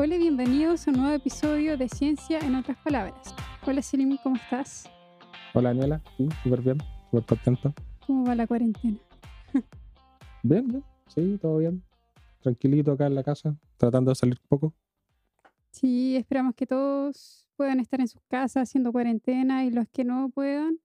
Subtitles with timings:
[0.00, 3.34] Hola y bienvenidos a un nuevo episodio de Ciencia en otras palabras.
[3.66, 4.88] Hola Selim, ¿cómo estás?
[5.52, 6.78] Hola Daniela, sí, súper bien,
[7.10, 7.74] súper contento.
[8.06, 8.96] ¿Cómo va la cuarentena?
[10.44, 11.82] Bien, bien, sí, todo bien.
[12.40, 14.72] Tranquilito acá en la casa, tratando de salir poco.
[15.72, 20.30] Sí, esperamos que todos puedan estar en sus casas haciendo cuarentena y los que no
[20.30, 20.78] puedan,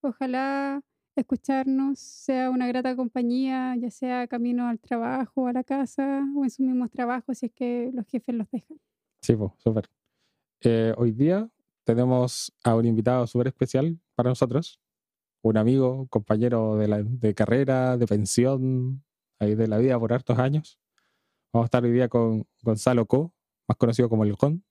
[0.00, 0.82] ojalá
[1.16, 6.50] escucharnos sea una grata compañía, ya sea camino al trabajo, a la casa o en
[6.50, 8.78] sus mismos trabajos si es que los jefes los dejan.
[9.22, 9.88] Sí, pues, súper.
[10.62, 11.48] Eh, hoy día
[11.84, 14.80] tenemos a un invitado súper especial para nosotros,
[15.42, 19.02] un amigo, compañero de, de carrera, de pensión,
[19.38, 20.78] ahí de la vida por hartos años.
[21.52, 23.32] Vamos a estar hoy día con Gonzalo Co,
[23.66, 24.64] más conocido como el Con,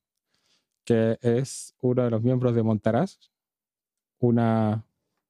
[0.86, 3.20] que es uno de los miembros de Montaraz,
[4.20, 4.86] una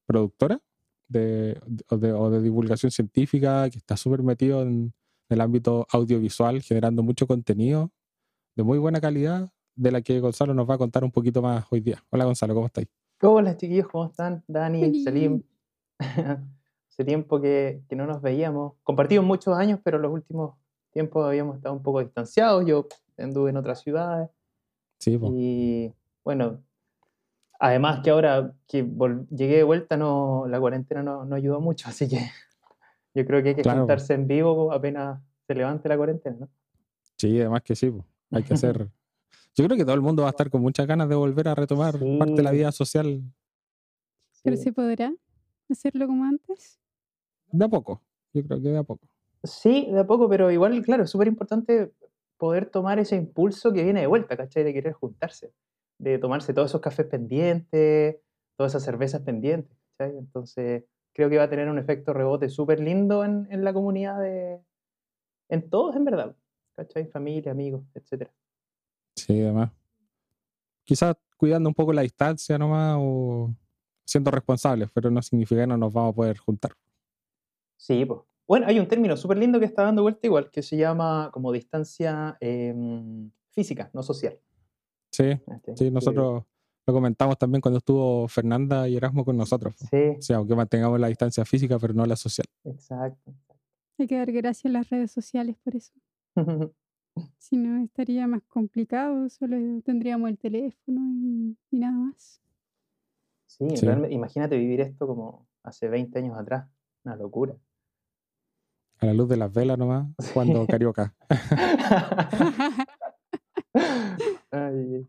[0.06, 0.62] productora
[1.10, 1.60] de,
[1.90, 4.94] o, de, o de divulgación científica que está súper metido en
[5.30, 7.92] el ámbito audiovisual, generando mucho contenido
[8.56, 11.66] de muy buena calidad, de la que Gonzalo nos va a contar un poquito más
[11.70, 12.04] hoy día.
[12.10, 12.88] Hola Gonzalo, ¿cómo estáis?
[13.22, 14.44] Hola chiquillos, ¿cómo están?
[14.48, 15.44] Dani, Salim.
[16.00, 18.74] Hace tiempo que, que, no nos veíamos.
[18.84, 20.56] Compartimos muchos años, pero los últimos
[20.92, 22.66] tiempos habíamos estado un poco distanciados.
[22.66, 24.30] Yo anduve en otras ciudades.
[25.00, 25.32] Sí, pues.
[25.34, 25.94] Y
[26.26, 26.62] bueno,
[27.60, 28.88] además que ahora que
[29.30, 32.20] llegué de vuelta, no, la cuarentena no, no, ayudó mucho, así que
[33.14, 33.80] yo creo que hay que Claro.
[33.82, 36.50] juntarse en vivo apenas se levante la cuarentena, ¿no?
[37.18, 37.94] Sí, además que sí,
[38.32, 38.90] hay que hacer...
[39.56, 41.56] Yo creo que todo el mundo va a estar con muchas ganas de volver a
[41.56, 42.18] retomar Sí.
[42.18, 43.22] parte de la vida social
[44.44, 44.64] ¿Pero Sí.
[44.64, 45.14] se podrá
[45.70, 46.80] hacerlo como antes?
[47.52, 48.02] de a poco.
[48.32, 49.06] Yo creo que de a poco.
[49.44, 51.92] Sí, de a poco, pero igual, claro, es súper importante
[52.38, 54.64] poder tomar ese impulso que viene de vuelta, ¿cachai?
[54.64, 55.52] De querer juntarse,
[56.00, 58.18] de tomarse todos esos cafés pendientes,
[58.56, 60.18] todas esas cervezas pendientes, ¿cachai?
[60.18, 64.20] Entonces, creo que va a tener un efecto rebote súper lindo en, en la comunidad
[64.20, 64.62] de...
[65.50, 66.36] en todos, en verdad,
[66.76, 67.06] ¿cachai?
[67.08, 68.32] Familia, amigos, etcétera.
[69.16, 69.72] Sí, además.
[70.84, 73.54] Quizás cuidando un poco la distancia nomás o
[74.06, 76.72] siendo responsables, pero no significa que no nos vamos a poder juntar.
[77.78, 78.22] Sí, pues.
[78.48, 81.52] Bueno, hay un término súper lindo que está dando vuelta igual, que se llama como
[81.52, 84.40] distancia em, física, no social.
[85.12, 85.78] Sí, ¿cachai?
[85.78, 86.44] sí, Que- nosotros
[86.88, 89.76] lo comentamos también cuando estuvo Fernanda y Erasmo con nosotros.
[89.78, 92.46] Sí, O sea, aunque mantengamos la distancia física, pero no la social.
[92.64, 93.34] exacto.
[93.98, 95.94] Hay que dar gracias a las redes sociales por eso.
[97.38, 102.42] Si no, estaría más complicado, solo tendríamos el teléfono y, y nada más.
[103.46, 103.86] Sí, Sí.
[103.86, 106.70] realmente, imagínate vivir esto como hace 20 años atrás.
[107.04, 107.58] Una locura.
[109.00, 111.14] A la luz de las velas nomás, cuando carioca.
[114.52, 115.08] Ay.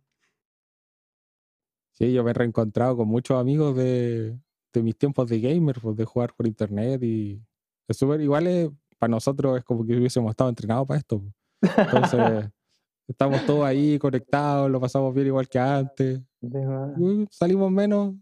[1.92, 4.38] Sí, yo me he reencontrado con muchos amigos de,
[4.72, 7.42] de mis tiempos de gamer, pues, de jugar por internet y
[7.88, 11.20] es súper igual es- para nosotros es como que hubiésemos estado entrenados para esto.
[11.20, 11.72] pues.
[11.78, 12.50] Entonces,
[13.08, 16.20] estamos todos ahí conectados, lo pasamos bien igual que antes.
[16.42, 18.14] Uh, Salimos menos,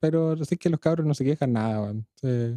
[0.00, 2.56] pero sí que los cabros no se quejan nada, Es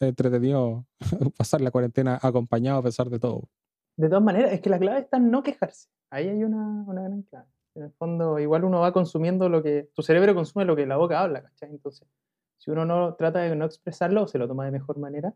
[0.00, 0.86] entretenido
[1.36, 3.48] pasar la cuarentena acompañado a pesar de todo.
[3.96, 5.88] De todas maneras, es que la clave está en no quejarse.
[6.10, 7.46] Ahí hay una, una gran clave.
[7.74, 9.90] En el fondo, igual uno va consumiendo lo que.
[9.94, 11.70] Tu cerebro consume lo que la boca habla, ¿cachai?
[11.70, 12.08] Entonces,
[12.56, 15.34] si uno no trata de no expresarlo o se lo toma de mejor manera,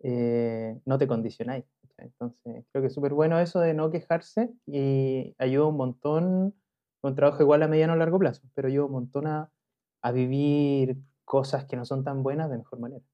[0.00, 1.64] eh, no te condicionáis.
[1.98, 6.54] Entonces, creo que es súper bueno eso de no quejarse y ayuda un montón.
[7.02, 9.50] Un trabajo igual a mediano o largo plazo, pero ayuda un montón a,
[10.00, 13.04] a vivir cosas que no son tan buenas de mejor manera.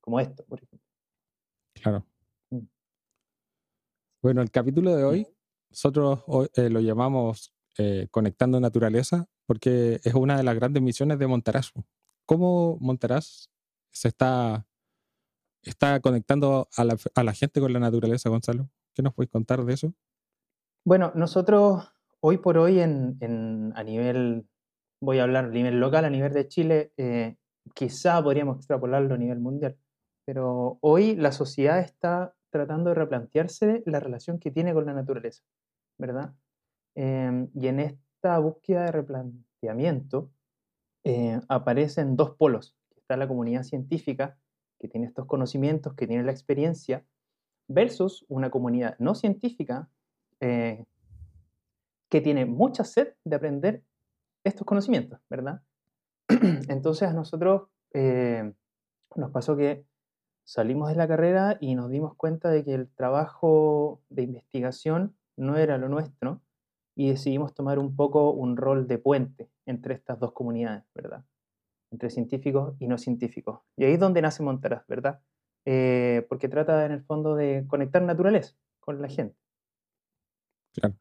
[0.00, 0.86] Como esto, por ejemplo.
[1.74, 2.04] Claro.
[4.22, 5.26] Bueno, el capítulo de hoy,
[5.70, 6.20] nosotros
[6.54, 11.72] eh, lo llamamos eh, Conectando Naturaleza, porque es una de las grandes misiones de Montaraz.
[12.26, 13.48] ¿Cómo Montaraz
[13.92, 14.66] se está,
[15.62, 18.68] está conectando a la, a la gente con la naturaleza, Gonzalo?
[18.94, 19.94] ¿Qué nos puedes contar de eso?
[20.84, 21.88] Bueno, nosotros
[22.20, 24.48] hoy por hoy en, en- a nivel,
[25.00, 27.36] voy a hablar a nivel local, a nivel de Chile, eh,
[27.74, 29.78] quizá podríamos extrapolarlo a nivel mundial,
[30.26, 35.42] pero hoy la sociedad está tratando de replantearse la relación que tiene con la naturaleza,
[35.98, 36.34] ¿verdad?
[36.94, 40.30] Em, y en esta búsqueda de replanteamiento
[41.04, 42.76] eh, aparecen dos polos.
[42.96, 44.38] Está la comunidad científica,
[44.78, 47.04] que tiene estos conocimientos, que tiene la experiencia,
[47.68, 49.88] versus una comunidad no científica
[50.40, 50.84] eh,
[52.08, 53.82] que tiene mucha sed de aprender
[54.42, 55.62] estos conocimientos, ¿verdad?
[56.68, 58.52] Entonces a nosotros eh,
[59.14, 59.84] nos pasó que
[60.48, 65.58] salimos de la carrera y nos dimos cuenta de que el trabajo de investigación no
[65.58, 66.40] era lo nuestro
[66.96, 71.22] y decidimos tomar un poco un rol de puente entre estas dos comunidades, ¿verdad?
[71.90, 73.60] Entre científicos y no científicos.
[73.76, 75.20] Y ahí es donde nace Montaraz, ¿verdad?
[75.66, 79.36] Eh, porque trata en el fondo de conectar naturaleza con la gente.
[80.72, 80.94] Claro.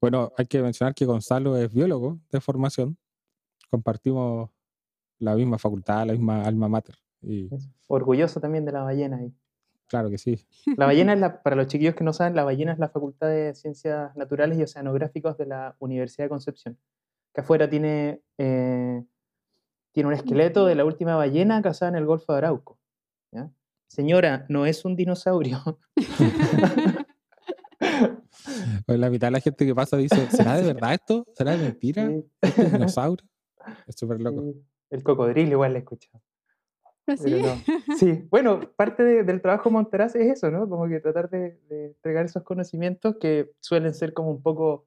[0.00, 2.98] Bueno, hay que mencionar que Gonzalo es biólogo de formación.
[3.70, 4.50] Compartimos
[5.20, 7.03] la misma facultad, la misma alma mater.
[7.26, 7.50] Y
[7.86, 9.32] Orgulloso también de la ballena ahí.
[9.86, 10.46] claro que sí.
[10.78, 13.28] La ballena es la, para los chiquillos que no saben, la ballena es la Facultad
[13.28, 16.78] de Ciencias Naturales y Oceanográficos de la Universidad de Concepción.
[17.32, 19.04] Que afuera tiene, eh,
[19.92, 22.78] tiene un esqueleto de la última ballena cazada en el Golfo de Arauco.
[23.32, 23.50] ¿ya?
[23.88, 25.78] Señora, no es un dinosaurio.
[28.86, 31.26] Pues la mitad de la gente que pasa dice, ¿será de verdad esto?
[31.34, 32.10] ¿Será de mentira?
[32.42, 33.26] ¿Este es dinosaurio?
[33.86, 34.54] Es súper loco.
[34.90, 36.22] El cocodrilo igual le he escuchado.
[37.06, 37.24] Así.
[37.24, 37.54] Pero no.
[37.98, 40.68] Sí, bueno, parte de- del trabajo Monteraz es eso, ¿no?
[40.68, 44.86] Como que tratar de, de entregar esos conocimientos que suelen ser como un poco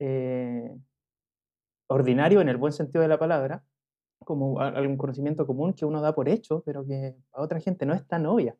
[0.00, 0.74] eh,
[1.88, 3.64] ordinario en el buen sentido de la palabra,
[4.20, 7.94] como algún conocimiento común que uno da por hecho, pero que a otra gente no
[7.94, 8.56] es tan obvia.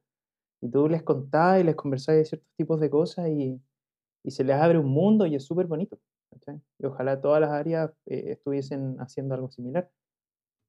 [0.63, 3.61] Y tú les contás y les conversás de ciertos tipos de cosas y,
[4.25, 5.99] y se les abre un mundo y es súper bonito.
[6.79, 9.91] Y ojalá todas las áreas eh, estuviesen haciendo algo similar.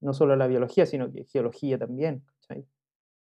[0.02, 2.68] No solo la biología, sino que geología también, ¿cachai?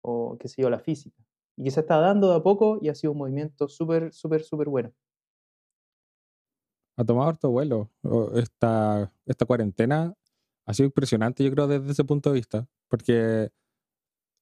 [0.02, 1.18] o qué sé yo, la física.
[1.58, 4.44] Y que se está dando de a poco y ha sido un movimiento súper, súper,
[4.44, 4.94] súper bueno.
[6.98, 7.90] ha tomado harto vuelo.
[8.36, 10.14] Esta, esta cuarentena
[10.66, 13.50] ha sido impresionante, yo creo, desde ese punto de vista, porque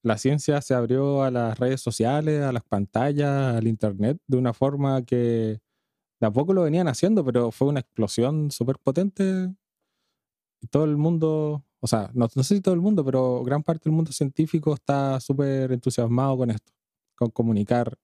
[0.03, 4.53] la ciencia se abrió a las redes sociales, a las pantallas, al internet, de una
[4.53, 5.59] forma que
[6.19, 9.53] de a poco lo venían haciendo, pero fue una explosión súper potente.
[10.71, 13.85] Todo el mundo, o sea, no, no sé si todo el mundo, pero gran parte
[13.89, 16.73] del mundo científico está súper entusiasmado con esto,
[17.15, 17.97] con comunicar,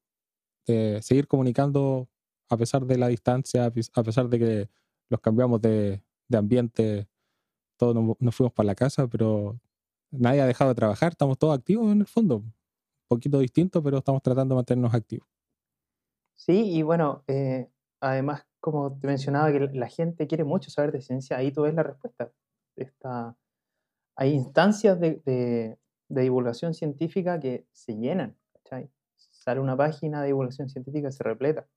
[1.02, 2.10] seguir comunicando
[2.50, 4.70] a pesar de la distancia, a pes- a pesar de que
[5.10, 7.08] los cambiamos de, de ambiente,
[7.78, 9.60] todos nos, fuimos para la casa, pero
[10.12, 12.38] nadie ha dejado de trabajar, estamos todos activos en el fondo.
[12.38, 12.54] Un
[13.10, 15.28] poquito distinto, pero estamos tratando de mantenernos activos.
[16.36, 17.70] Sí, y bueno, eh,
[18.02, 21.74] además, como te mencionaba, que la gente quiere mucho saber de ciencia, ahí tú ves
[21.74, 22.32] la respuesta.
[22.76, 23.38] Está,
[24.16, 25.78] hay instancias de, de-
[26.10, 28.90] divulgación científica que se llenan, ¿cachai?
[29.16, 31.68] Sale una página de divulgación científica, se repleta.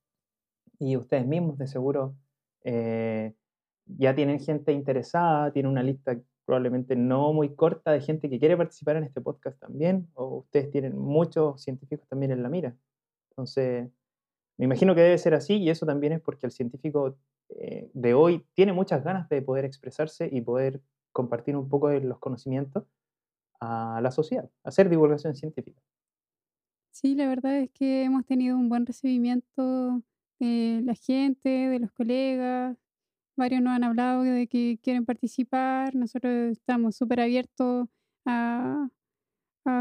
[0.78, 2.16] Y ustedes mismos, de seguro,
[2.64, 3.34] eh,
[3.86, 8.56] ya tienen gente interesada, tienen una lista probablemente no muy corta de gente que quiere
[8.56, 12.76] participar en este podcast también, o ustedes tienen muchos científicos también en la mira.
[13.30, 13.88] Entonces,
[14.58, 17.16] me imagino que debe ser así y eso también es porque el científico
[17.50, 20.80] eh, de hoy tiene muchas ganas de poder expresarse y poder
[21.16, 22.84] compartir un poco de los conocimientos
[23.58, 25.80] a la sociedad, hacer divulgación científica.
[26.90, 30.02] Sí, la verdad es que hemos tenido un buen recibimiento
[30.38, 32.76] de la gente, de los colegas.
[33.34, 35.94] Varios nos han hablado de que quieren participar.
[35.94, 37.88] Nosotros estamos súper abiertos
[38.26, 38.88] a,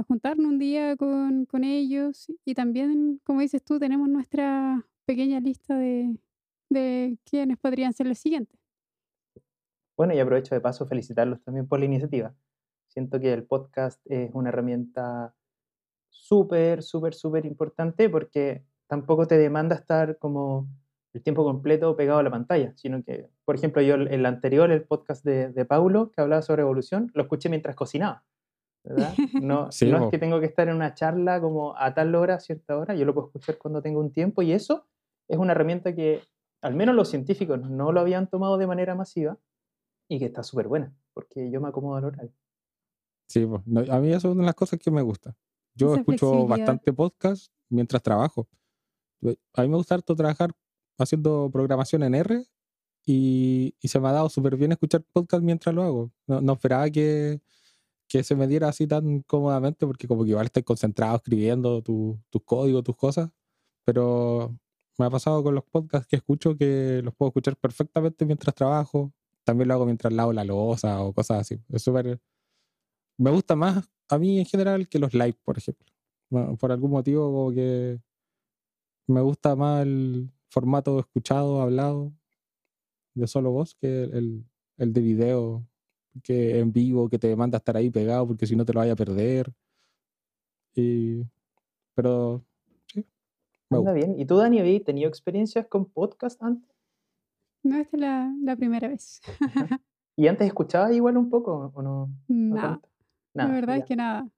[0.08, 2.28] juntarnos un día con, con ellos.
[2.46, 6.18] Y también, como dices tú, tenemos nuestra pequeña lista de,
[6.70, 8.65] de quiénes podrían ser los siguientes.
[9.98, 12.34] Bueno, y aprovecho de paso felicitarlos también por la iniciativa.
[12.88, 15.34] Siento que el podcast es una herramienta
[16.10, 20.68] súper, súper, súper importante porque tampoco te demanda estar como
[21.14, 24.84] el tiempo completo pegado a la pantalla, sino que, por ejemplo, yo el, anterior, el
[24.84, 28.26] podcast de, de Paulo, que hablaba sobre evolución, lo escuché mientras cocinaba,
[28.84, 29.14] ¿verdad?
[29.42, 32.36] No, Sí, no es que tengo que estar en una charla como a tal hora,
[32.36, 34.88] a cierta hora, yo lo puedo escuchar cuando tengo un tiempo y eso
[35.30, 36.22] es una herramienta que
[36.62, 39.38] al menos los científicos no lo habían tomado de manera masiva
[40.08, 42.34] y que está súper buena, porque yo me acomodo al horario.
[43.28, 45.36] Sí, pues, no, a mí eso es una de las cosas que me gusta.
[45.74, 48.48] Yo Esa escucho bastante podcast mientras trabajo.
[49.54, 50.52] A mí me gusta harto trabajar
[50.98, 52.46] haciendo programación en R
[53.06, 56.12] y, y se me ha dado súper bien escuchar podcast mientras lo hago.
[56.28, 57.42] No, no esperaba que,
[58.08, 62.20] que se me diera así tan cómodamente porque como que igual estoy concentrado escribiendo tu-
[62.30, 63.32] tus códigos, tus cosas,
[63.84, 64.56] pero
[64.98, 69.12] me ha pasado con los podcasts que escucho que los puedo escuchar perfectamente mientras trabajo.
[69.46, 71.62] También lo hago mientras lavo la loza o cosas así.
[71.70, 72.20] Es súper
[73.18, 75.86] me gusta más a mí en general que los live, por ejemplo.
[76.60, 78.00] Por algún motivo como que
[79.08, 82.12] me gusta más el formato escuchado, hablado,
[83.14, 84.44] de solo voz, que el,
[84.78, 85.68] el de video,
[86.24, 88.94] que en vivo, que te demanda estar ahí pegado porque si no te lo vaya
[88.94, 89.54] a perder.
[90.74, 91.24] Y,
[91.94, 92.44] pero
[92.88, 93.06] sí,
[93.70, 94.08] me Anda gusta.
[94.08, 94.20] bien.
[94.20, 96.75] ¿Y tú, Dani, habías tenido experiencias con podcast antes?
[97.66, 99.22] No, esta es la, la primera vez.
[100.18, 102.10] ¿Y antes escuchabas igual un poco o no?
[102.28, 102.90] no No, tanto?
[103.34, 103.84] la Nada, verdad ya.
[103.84, 104.30] es que nada.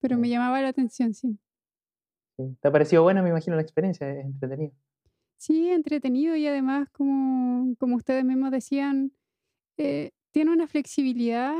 [0.00, 1.38] Pero me llamaba la atención, sí.
[2.36, 2.56] Sí.
[2.60, 4.08] ¿Te ha parecido buena, me imagino, la experiencia?
[4.10, 4.72] Es entretenido.
[5.36, 9.12] Sí, entretenido y además, como, como ustedes mismos decían,
[9.78, 11.54] eh, tiene una flexibilidad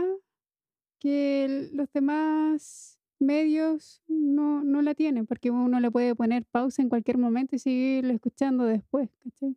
[0.98, 6.88] que los demás medios no, no la tienen, porque uno le puede poner pausa en
[6.88, 9.56] cualquier momento y seguirlo escuchando después, ¿cachai?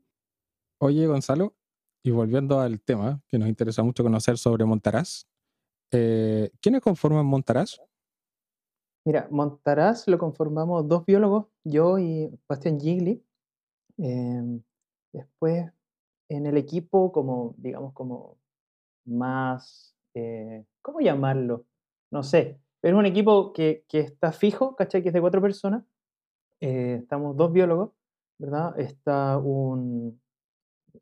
[0.84, 1.54] Oye, Gonzalo,
[2.02, 5.28] y volviendo al tema que nos interesa mucho conocer sobre Montaraz,
[5.92, 7.80] eh, ¿quiénes conforman Montaraz?
[9.06, 13.24] Mira, Montaraz lo conformamos dos biólogos, yo y Bastian Gigli.
[14.00, 14.64] Em,
[15.14, 15.72] después,
[16.30, 18.40] en el equipo, como, digamos, como
[19.06, 21.64] más, eh, ¿cómo llamarlo?
[22.10, 25.04] No sé, pero es un equipo que, que está fijo, ¿cachai?
[25.04, 25.84] Que es de cuatro personas.
[26.60, 27.92] Eh, estamos dos biólogos,
[28.40, 28.80] ¿verdad?
[28.80, 30.20] Está un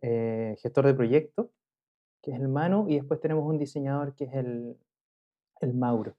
[0.01, 1.51] eh, gestor de proyecto,
[2.21, 4.77] que es el Manu, y después tenemos un diseñador que es el,
[5.61, 6.15] el Mauro.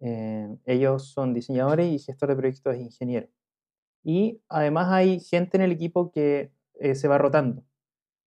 [0.00, 3.28] Eh, ellos son diseñadores y gestor de proyectos es ingeniero.
[4.04, 7.64] Y además hay gente en el equipo que eh, se va rotando.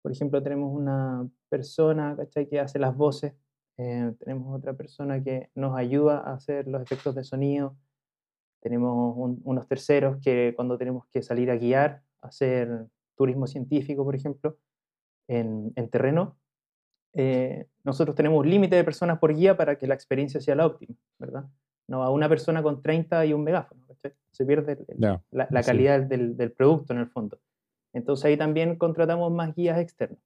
[0.01, 2.17] Por ejemplo, tenemos una persona
[2.49, 3.33] que hace las voces,
[3.77, 7.77] eh, tenemos otra persona que nos ayuda a hacer los efectos de sonido,
[8.61, 12.87] tenemos unos terceros que cuando tenemos que salir a guiar, hacer
[13.17, 14.57] turismo científico, por ejemplo,
[15.27, 16.37] en, en terreno,
[17.13, 20.67] eh, nosotros tenemos un límite de personas por guía para que la experiencia sea la
[20.67, 21.45] óptima, ¿verdad?
[21.87, 23.81] No a una persona con 30 y un megáfono,
[24.31, 24.85] Se pierde
[25.31, 27.39] la, calidad del, del, producto en el fondo.
[27.93, 30.19] Entonces ahí también contratamos más guías externos.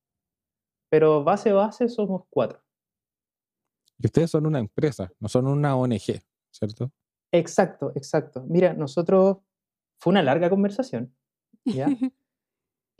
[0.89, 2.59] Pero base base somos cuatro.
[3.97, 6.91] Y ustedes son una empresa, no son una ONG, ¿cierto?
[7.31, 8.43] Exacto, exacto.
[8.49, 9.37] Mira, nosotros,
[9.99, 11.15] fue una larga conversación,
[11.63, 11.87] ¿ya?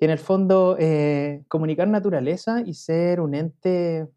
[0.02, 4.10] que en el fondo eh, comunicar naturaleza y ser un ente,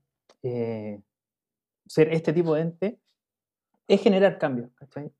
[0.43, 1.03] eh,
[1.87, 2.99] ser este tipo de ente,
[3.87, 4.71] es generar cambios,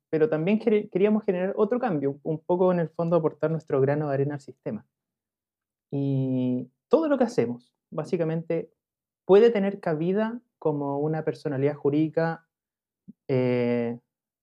[0.09, 4.15] Pero también queríamos generar otro cambio, un poco en el fondo aportar nuestro grano de
[4.15, 4.87] arena al sistema.
[5.91, 8.71] Y todo lo que hacemos, básicamente,
[9.25, 12.47] puede tener cabida como una personalidad jurídica
[13.27, 13.99] eh,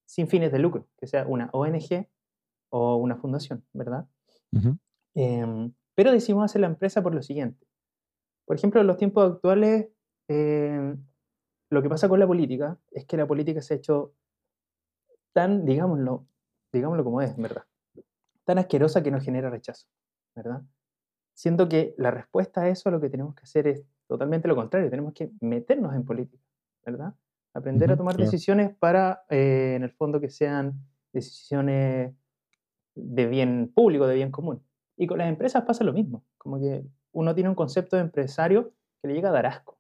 [0.07, 2.07] sin fines de lucro, que sea una ONG
[2.69, 4.07] o una fundación, ¿verdad?
[5.95, 7.67] Pero decidimos hacer la empresa por lo siguiente.
[8.45, 9.89] Por ejemplo, en los tiempos actuales,
[10.29, 10.95] eh,
[11.71, 14.15] lo que pasa con la política es que la política se ha hecho
[15.33, 16.27] tan, digámoslo,
[16.73, 17.65] digámoslo como es, ¿verdad?
[18.45, 19.87] Tan asquerosa que nos genera rechazo,
[20.35, 20.63] ¿verdad?
[21.35, 24.91] Siento que la respuesta a eso lo que tenemos que hacer es totalmente lo contrario,
[24.91, 26.43] tenemos que meternos en política,
[26.85, 27.15] ¿verdad?
[27.55, 30.75] Aprender a tomar decisiones para, eh, en el fondo, que sean
[31.13, 32.15] decisiones
[32.95, 34.63] de bien público, de bien común.
[34.97, 38.73] Y con las empresas pasa lo mismo, como que uno tiene un concepto de empresario
[39.01, 39.79] que le llega a dar asco.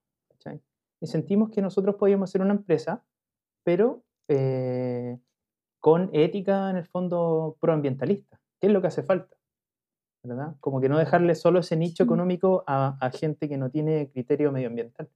[1.00, 3.04] Y sentimos que nosotros podíamos ser una empresa,
[3.64, 5.19] pero eh,
[5.81, 9.37] con ética en el fondo proambientalista, que es lo que hace falta.
[10.23, 10.54] ¿verdad?
[10.61, 14.52] Como que no dejarle solo ese nicho económico a, a, gente que no tiene criterio
[14.52, 15.11] medioambiental,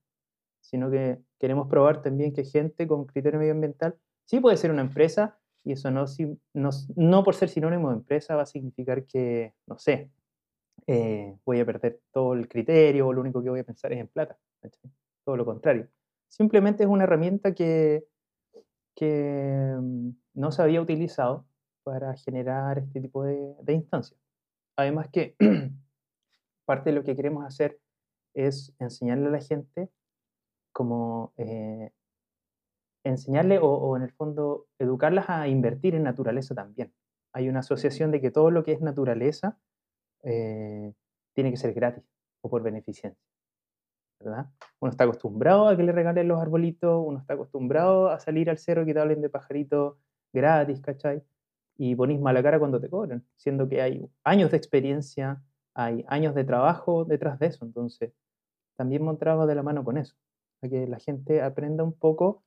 [0.59, 5.39] sino que queremos probar también que gente con criterio medioambiental sí puede ser una empresa
[5.67, 6.05] y eso no,
[6.53, 10.09] no, no, por ser sinónimo de empresa va a significar que, no sé,
[10.87, 13.99] eh, voy a perder todo el criterio o lo único que voy a pensar es
[13.99, 14.37] en plata.
[15.25, 15.89] Todo lo contrario.
[16.29, 18.05] Simplemente es una herramienta que,
[18.95, 21.45] que mm, no se había utilizado
[21.83, 24.17] para generar este tipo de, de instancias.
[24.77, 25.35] Además que
[26.65, 27.77] parte de lo que queremos hacer
[28.33, 29.89] es enseñarle a la gente
[30.71, 31.91] como eh,
[33.09, 36.93] enseñarle o, en el fondo educarlas a invertir en naturaleza también.
[37.33, 39.57] Hay una asociación de que todo lo que es naturaleza
[40.23, 40.93] eh,
[41.33, 42.03] tiene que ser gratis
[42.41, 43.27] o por beneficencia.
[44.19, 44.47] ¿verdad?
[44.79, 48.57] Uno está acostumbrado a que le regalen los arbolitos, uno está acostumbrado a salir al
[48.57, 49.97] cerro y que te hablen de pajaritos
[50.33, 51.23] gratis, ¿cachai?
[51.77, 55.43] Y ponís mala cara cuando te cobran, siendo que hay años de experiencia,
[55.75, 57.65] hay años de trabajo detrás de eso.
[57.65, 58.13] Entonces,
[58.75, 60.15] también montraba de la mano con eso,
[60.61, 62.43] a que la gente aprenda un poco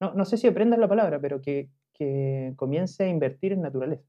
[0.00, 4.08] no, no sé si aprendas la palabra, pero que, que comience a invertir en naturaleza.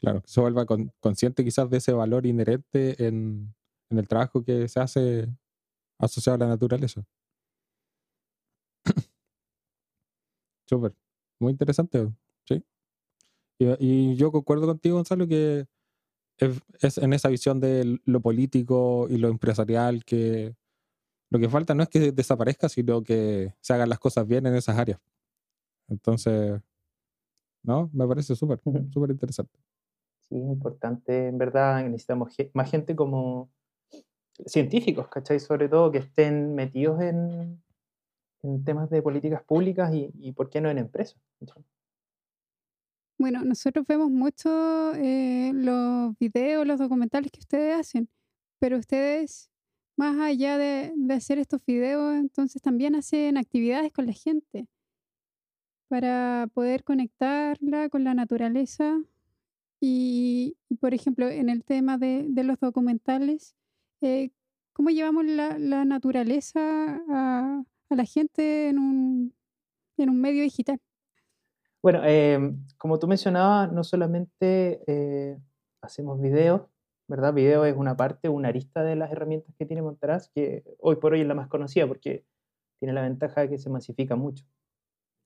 [0.00, 0.66] Claro, que se vuelva
[1.00, 3.54] consciente quizás de ese valor inherente en,
[3.90, 5.28] en, el trabajo que se hace
[5.98, 7.04] asociado a la naturaleza.
[10.66, 10.94] Súper,
[11.38, 12.10] muy interesante,
[12.48, 12.64] ¿sí?
[13.58, 15.66] Y, yo concuerdo contigo, Gonzalo, que
[16.38, 20.56] es, es, en esa visión de lo político y lo empresarial que
[21.32, 24.54] lo que falta no es que desaparezca, sino que se hagan las cosas bien en
[24.54, 25.00] esas áreas.
[25.88, 26.60] Entonces,
[27.62, 27.88] ¿no?
[27.94, 28.60] Me parece súper,
[28.92, 29.58] súper interesante.
[30.28, 33.50] Sí, importante, en verdad, necesitamos más gente como
[34.44, 35.40] científicos, ¿cachai?
[35.40, 37.62] Sobre todo que estén metidos en,
[38.42, 41.18] en temas de políticas públicas y, y, ¿por qué no en empresas?
[43.18, 48.10] Bueno, nosotros vemos mucho eh, los videos, los documentales que ustedes hacen,
[48.58, 49.51] pero ustedes
[50.02, 54.66] más allá de, hacer estos videos, entonces también hacen actividades con la gente
[55.86, 59.00] para poder conectarla con la naturaleza.
[59.80, 63.54] Y, por ejemplo, en el tema de, los documentales,
[64.00, 64.30] eh,
[64.72, 66.60] cómo llevamos la, naturaleza
[67.08, 69.32] a, la gente en un,
[69.98, 70.80] en un medio digital.
[71.80, 75.38] Bueno, eh, como tú mencionabas, no solamente eh,
[75.80, 76.62] hacemos videos,
[77.12, 77.34] ¿verdad?
[77.34, 81.12] Video es una parte, una arista de las herramientas que tiene Montaraz, que hoy por
[81.12, 82.24] hoy es la más conocida porque
[82.80, 84.46] tiene la ventaja de que se masifica mucho.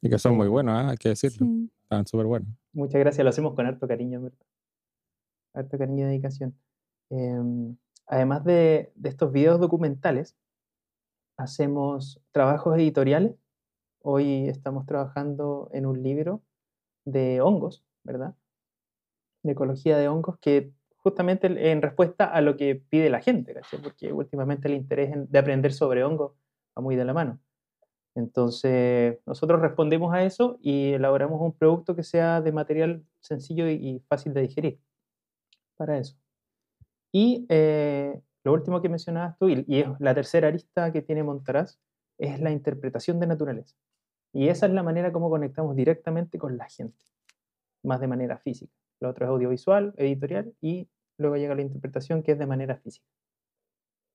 [0.03, 0.91] Y que son muy buenos, ¿ah?
[0.91, 1.47] hay que decirlo.
[1.47, 1.71] Sí.
[1.85, 2.49] Están súper buenos.
[2.73, 4.47] Muchas gracias, lo hacemos con harto cariño, ¿verdad?
[5.55, 6.59] Harto cariño y dedicación.
[7.09, 7.77] Em,
[8.09, 10.37] además de, de estos videos documentales,
[11.37, 13.37] hacemos trabajos editoriales.
[14.03, 16.43] Hoy estamos trabajando en un libro
[17.05, 18.35] de hongos, ¿verdad?
[19.45, 20.73] De ecología de hongos, que
[21.07, 23.55] justamente en respuesta a lo que pide la gente.
[23.81, 26.33] Porque últimamente el interés en- de aprender sobre hongos
[26.77, 27.39] va muy de la mano.
[28.17, 33.75] Entonces, nosotros respondemos a eso y elaboramos un producto que sea de material sencillo y,
[33.75, 34.81] y fácil de digerir
[35.77, 36.17] para eso.
[37.13, 41.23] Y eh, lo último que mencionabas tú, y, y es la tercera arista que tiene
[41.23, 41.79] Montaraz,
[42.19, 43.77] es la interpretación de naturaleza.
[44.33, 47.01] Y esa es la manera como conectamos directamente con la gente,
[47.85, 48.73] más de manera física.
[48.99, 53.07] Lo otro es audiovisual, editorial, y luego llega la interpretación que es de manera física.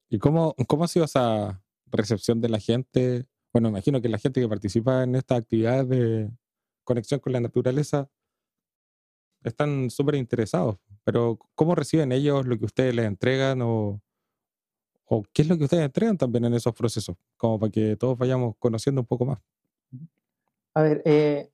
[0.09, 3.25] ¿Y cómo, cómo ha sido esa recepción de la gente?
[3.53, 6.31] Bueno, imagino que la gente que participa en estas actividades de
[6.83, 8.09] conexión con la naturaleza
[9.43, 14.01] están súper interesados, pero ¿cómo reciben ellos lo que ustedes les entregan o,
[15.05, 17.15] o qué es lo que ustedes entregan también en esos procesos?
[17.37, 19.39] Como para que todos vayamos conociendo un poco más.
[20.73, 21.51] A ver, eh,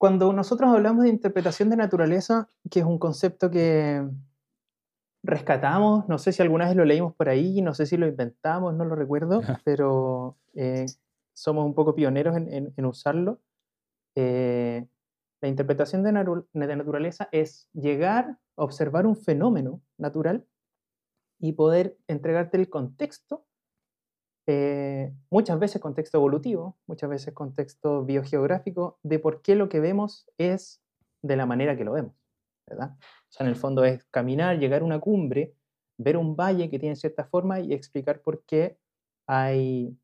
[0.00, 4.02] cuando nosotros hablamos de interpretación de naturaleza, que es un concepto que
[5.22, 8.74] rescatamos, no sé si alguna vez lo leímos por ahí, no sé si lo inventamos,
[8.74, 10.86] no lo recuerdo, pero eh,
[11.34, 13.40] somos un poco pioneros en, en- en usarlo.
[14.16, 14.86] Eh,
[15.42, 20.46] la interpretación de, de naturaleza es llegar a observar un fenómeno natural
[21.40, 23.44] y poder entregarte el contexto
[24.52, 30.28] eh, muchas veces contexto evolutivo, muchas veces contexto biogeográfico, de por qué lo que vemos
[30.38, 30.82] es
[31.22, 32.14] de la manera que lo vemos,
[32.66, 32.96] ¿verdad?
[32.98, 35.54] O sea, en el fondo es caminar, llegar a una cumbre,
[35.98, 38.76] ver un valle que tiene cierta forma y explicar por qué
[39.28, 39.96] hay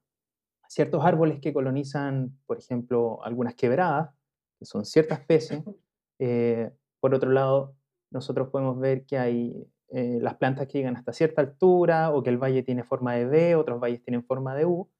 [0.68, 4.14] ciertos árboles que colonizan, por ejemplo, algunas quebradas,
[4.60, 5.62] que son ciertas especies.
[6.18, 7.76] Eh, por otro lado,
[8.10, 12.30] nosotros podemos ver que hay eh, las plantas que llegan hasta cierta altura o que
[12.30, 14.90] el valle tiene forma de V, otros valles tienen forma de U,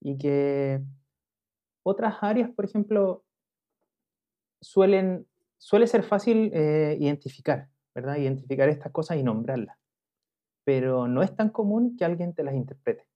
[0.00, 0.80] y que
[1.82, 3.24] otras áreas, por ejemplo,
[4.60, 5.26] suelen,
[5.58, 8.16] suele ser fácil eh, identificar, ¿verdad?
[8.16, 9.76] Identificar estas cosas y nombrarlas.
[10.64, 13.06] Pero no es tan común que alguien te las interprete,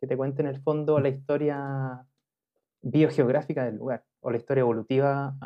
[0.00, 2.06] que te cuente en el fondo la historia
[2.82, 5.36] biogeográfica del lugar o la historia evolutiva,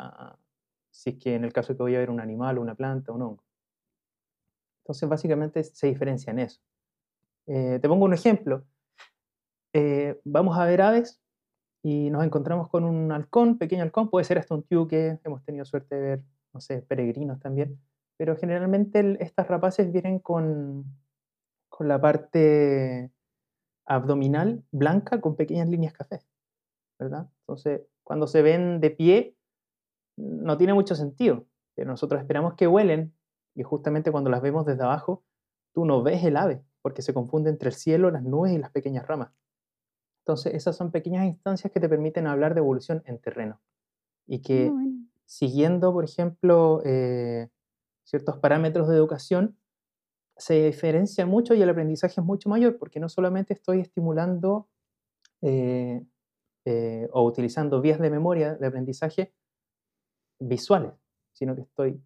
[0.91, 3.21] si es que en el caso que voy a ver un animal, una planta, un
[3.21, 3.43] hongo.
[4.83, 6.61] Entonces, básicamente se diferencia en eso.
[7.47, 8.63] Eh, te pongo un ejemplo.
[9.73, 11.21] Eh, vamos a ver aves
[11.83, 15.65] y nos encontramos con un halcón, pequeño halcón, puede ser hasta un tiuque, hemos tenido
[15.65, 17.79] suerte de ver, no sé, peregrinos también,
[18.17, 20.85] pero generalmente estas rapaces vienen con,
[21.69, 23.11] con la parte
[23.85, 26.27] abdominal blanca con pequeñas líneas cafés,
[26.99, 27.29] ¿verdad?
[27.41, 29.35] Entonces, cuando se ven de pie,
[30.17, 33.13] no tiene mucho sentido, pero nosotros esperamos que huelen
[33.55, 35.23] y justamente cuando las vemos desde abajo,
[35.73, 38.71] tú no ves el ave, porque se confunde entre el cielo, las nubes y las
[38.71, 39.31] pequeñas ramas.
[40.25, 43.61] Entonces, esas son pequeñas instancias que te permiten hablar de evolución en terreno.
[44.27, 45.07] Y Ah, que bueno.
[45.25, 47.49] siguiendo, por ejemplo, eh,
[48.03, 49.57] ciertos parámetros de educación,
[50.37, 54.69] se diferencia mucho y el aprendizaje es mucho mayor, porque no solamente estoy estimulando
[55.41, 56.03] eh,
[56.65, 59.33] eh, o utilizando vías de memoria de aprendizaje
[60.39, 60.93] visuales,
[61.33, 62.01] sino que estoy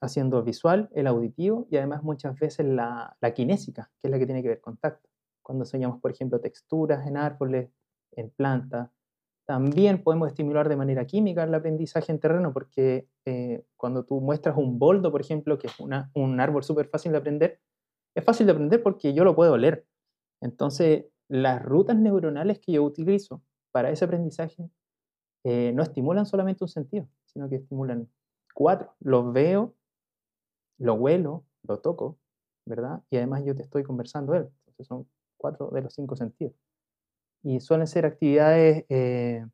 [0.00, 4.26] haciendo visual, el auditivo y además muchas veces la, la kinésica, que es la que
[4.26, 5.08] tiene que ver con tacto.
[5.42, 7.70] Cuando enseñamos, por ejemplo, texturas en árboles,
[8.12, 8.90] en plantas,
[9.46, 14.56] también podemos estimular de manera química el aprendizaje en terreno, porque eh, cuando tú muestras
[14.56, 17.60] un boldo, por ejemplo, que es una- un árbol súper fácil de aprender,
[18.16, 19.86] es fácil de aprender porque yo lo puedo oler.
[20.40, 24.68] Entonces, las rutas neuronales que yo utilizo para ese aprendizaje
[25.44, 28.08] eh, no estimulan solamente un sentido, sino que estimulan
[28.54, 28.94] cuatro.
[29.00, 29.75] Lo veo,
[30.78, 32.18] lo huelo, lo toco,
[32.64, 33.02] ¿verdad?
[33.10, 34.48] Y además yo te estoy conversando él.
[34.58, 36.54] Entonces son cuatro de los cinco sentidos.
[37.42, 39.46] Y suelen ser actividades eh,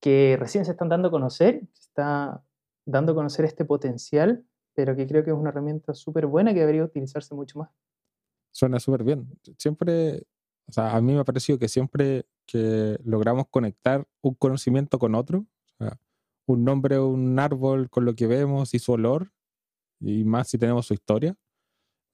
[0.00, 2.42] que recién se están dando a conocer, se está
[2.86, 4.44] dando a conocer este potencial,
[4.74, 7.70] pero que creo que es una herramienta súper buena que debería utilizarse mucho más.
[8.52, 9.28] Suena súper bien.
[9.58, 10.24] Siempre,
[10.66, 15.14] o sea, a mí me ha parecido que siempre que logramos conectar un conocimiento con
[15.14, 15.46] otro,
[15.80, 15.86] o
[16.46, 19.30] un nombre, un árbol con lo que vemos y su olor,
[20.00, 21.34] y más si tenemos su historia,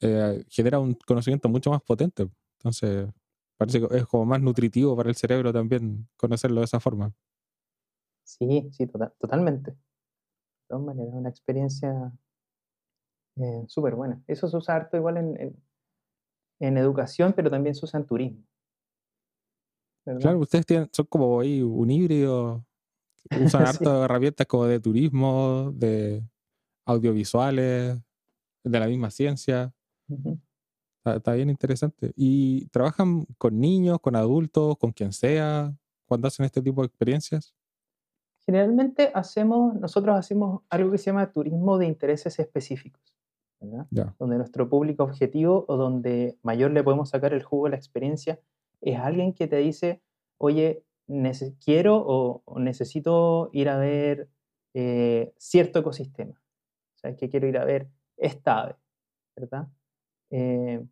[0.01, 2.29] eh, genera un conocimiento mucho más potente.
[2.59, 3.09] Entonces,
[3.57, 7.13] parece que es como más nutritivo para el cerebro también conocerlo de esa forma.
[8.25, 8.87] Sí, sí,
[9.19, 9.73] totalmente.
[9.73, 9.77] De
[10.69, 12.13] todas maneras, una experiencia
[13.37, 14.23] eh, súper buena.
[14.27, 15.57] Eso se usa harto igual en,
[16.61, 18.45] en, educación, pero también se usa en turismo.
[20.21, 22.65] Claro, ustedes tienen, son como ahí un híbrido,
[23.43, 26.23] usan harto herramientas como de turismo, de
[26.85, 27.99] audiovisuales,
[28.65, 29.73] de la misma ciencia.
[31.05, 32.13] está, bien interesante.
[32.17, 35.75] ¿Y trabajan con niños, con adultos, con quien sea,
[36.07, 37.55] cuando hacen este tipo de experiencias?
[38.47, 43.03] Generalmente hacemos, nosotros hacemos algo que se llama turismo de intereses específicos,
[44.19, 48.39] donde nuestro público objetivo o donde mayor le podemos sacar el jugo de la experiencia
[48.83, 50.03] es alguien que te dice,
[50.37, 50.85] oye,
[51.65, 54.29] quiero o, necesito ir a ver
[54.75, 56.44] eh, cierto ecosistema.
[57.05, 58.77] O sea, es que quiero ir a ver esta ave,
[59.37, 59.69] ¿verdad?
[60.31, 60.83] Eh,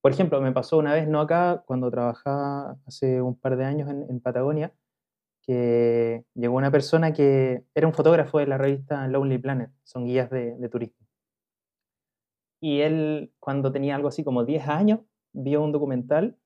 [0.00, 3.88] por ejemplo, me pasó una vez, no acá, cuando trabajaba hace un par de años
[3.88, 4.74] en, Patagonia,
[5.40, 10.30] que llegó una persona que era un fotógrafo de la revista Lonely Planet, son guías
[10.30, 11.06] de, de turismo.
[12.60, 15.00] Y él, cuando tenía algo así como 10 años,
[15.32, 16.36] vio un documental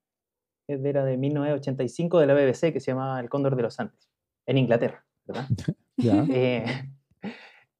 [0.68, 4.10] era de 1985 de la BBC que se llamaba El Cóndor de los Andes,
[4.46, 5.46] en Inglaterra, ¿verdad?
[5.98, 6.66] Eh,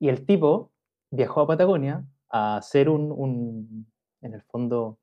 [0.00, 0.72] y el tipo
[1.16, 3.86] viajó a Patagonia a hacer un,
[4.20, 4.98] en el fondo,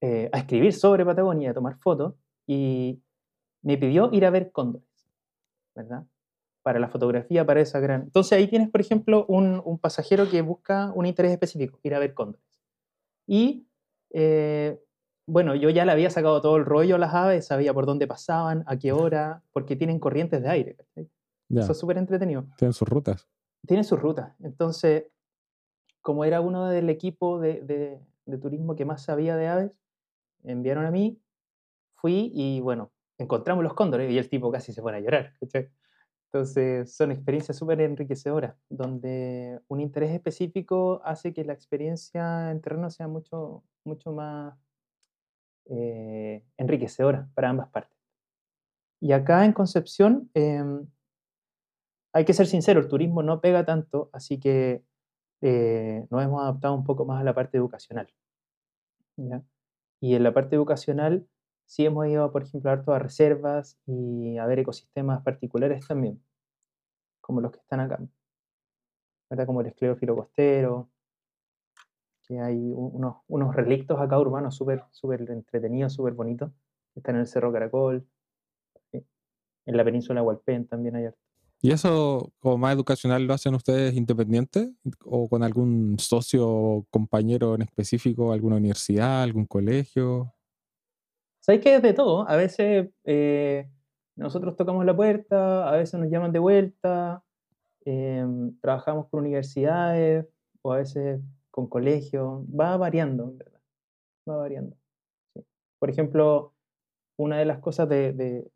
[0.00, 2.14] eh, a escribir sobre Patagonia, a tomar fotos,
[2.46, 3.02] y
[3.62, 4.88] me pidió ir a ver cóndores,
[5.74, 6.06] ¿verdad?
[6.62, 8.02] Para la fotografía, para esa gran...
[8.02, 11.98] Entonces ahí tienes, por ejemplo, un, un pasajero que busca un interés específico, ir a
[11.98, 12.44] ver cóndores.
[13.26, 13.66] Y
[14.12, 14.78] eh,
[15.26, 18.06] bueno, yo ya le había sacado todo el rollo a las aves, sabía por dónde
[18.06, 20.76] pasaban, a qué hora, porque tienen corrientes de aire.
[21.48, 22.46] Eso es súper entretenido.
[22.56, 23.28] Tienen sus rutas.
[23.66, 24.34] Tienen sus rutas.
[24.40, 25.06] Entonces,
[26.00, 28.00] como era uno del equipo de,
[28.40, 29.72] turismo que más sabía de aves,
[30.44, 31.20] enviaron a mí,
[31.96, 35.34] fui y bueno, encontramos los cóndores y el tipo casi se pone a llorar.
[36.32, 42.88] Entonces, son experiencias súper enriquecedoras, donde un interés específico hace que la experiencia en terreno
[42.88, 44.54] sea mucho, mucho más
[45.66, 47.96] eh, enriquecedora para ambas partes.
[49.00, 50.86] Y acá en Concepción, em,
[52.12, 54.84] hay que ser sincero, el turismo no pega tanto, así que
[55.42, 58.08] eh, nos hemos adaptado un poco más a la parte educacional.
[60.00, 61.26] Y en la parte educacional
[61.66, 66.22] sí hemos ido, por ejemplo, a todas reservas y a ver ecosistemas particulares también,
[67.20, 68.00] como los que están acá,
[69.28, 69.46] ¿verdad?
[69.46, 70.90] como el esclerófilo costero,
[72.38, 76.52] hay unos, relictos acá urbanos súper super entretenidos, súper bonitos.
[76.94, 78.06] Están en el Cerro Caracol,
[78.92, 81.06] en la península de Hualpén también hay
[81.62, 84.70] ¿Y eso como más educacional lo hacen ustedes independientes
[85.04, 90.32] o con algún socio o compañero en específico, alguna universidad, algún colegio?
[91.40, 92.26] Sabéis que es de todo.
[92.28, 93.68] A veces eh,
[94.16, 97.22] nosotros tocamos la puerta, a veces nos llaman de vuelta,
[97.84, 100.26] em, trabajamos con universidades
[100.62, 101.20] o a veces
[101.50, 103.60] con colegio, va variando, en verdad,
[104.28, 104.76] va variando.
[105.78, 106.54] Por ejemplo,
[107.18, 108.50] una de las cosas de,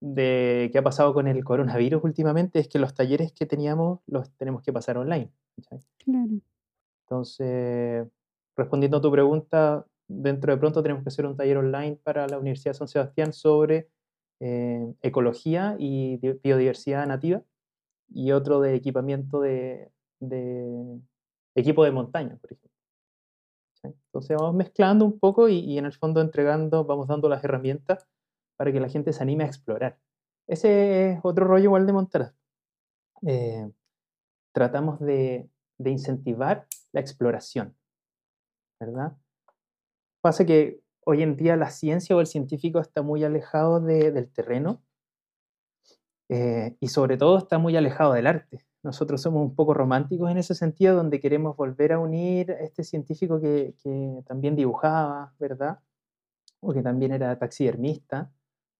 [0.00, 4.62] que ha pasado con el coronavirus últimamente es que los talleres que teníamos los tenemos
[4.62, 5.30] que pasar online.
[5.98, 6.40] Claro.
[7.04, 8.06] Entonces,
[8.56, 12.38] respondiendo a tu pregunta, dentro de pronto tenemos que hacer un taller online para la
[12.38, 13.88] Universidad de San Sebastián sobre
[14.40, 17.42] eh, ecología y biodiversidad nativa
[18.08, 19.90] y otro de equipamiento de,
[21.54, 22.70] equipo de montaña, por ejemplo.
[23.82, 28.06] Entonces vamos mezclando un poco y, en el fondo entregando, vamos dando las herramientas
[28.60, 29.98] para que la gente se anime a explorar.
[30.46, 32.34] Ese es otro rollo igual de montar.
[33.26, 33.70] Eh,
[34.52, 35.48] tratamos de,
[35.82, 37.74] incentivar la exploración,
[38.78, 39.16] ¿verdad?
[40.20, 44.82] Pasa que hoy en día la ciencia o el científico está muy alejado del terreno
[46.28, 48.66] eh, y sobre todo está muy alejado del arte.
[48.82, 52.84] Nosotros somos un poco románticos en ese sentido, donde queremos volver a unir a este
[52.84, 53.74] científico que,
[54.26, 55.78] también dibujaba, ¿verdad?
[56.60, 58.30] O que también era taxidermista,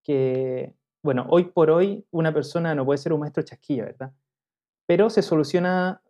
[0.03, 4.13] que, bueno, hoy por hoy una persona no puede ser un maestro chasquilla, ¿verdad?
[4.87, 6.03] Pero se soluciona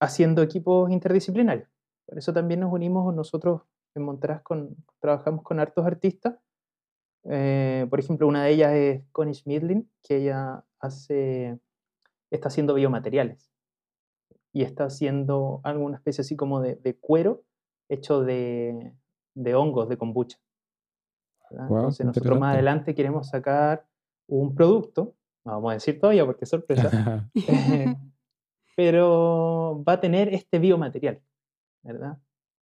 [0.00, 1.68] haciendo equipos interdisciplinarios.
[2.06, 3.62] Por eso también nos unimos nosotros
[3.94, 6.36] en Monteras, con, trabajamos con hartos artistas.
[7.24, 11.58] Eh, por ejemplo, una de ellas es Connie Schmidlin, que ella hace
[12.30, 13.50] está haciendo biomateriales
[14.52, 17.44] y está haciendo alguna especie así como de, cuero
[17.88, 18.94] hecho de,
[19.54, 20.38] hongos de kombucha.
[21.50, 23.86] Entonces nosotros más adelante queremos sacar
[24.26, 27.28] un producto, no vamos a decir todavía porque es sorpresa,
[28.76, 31.20] pero va a tener este biomaterial,
[31.82, 32.18] ¿verdad?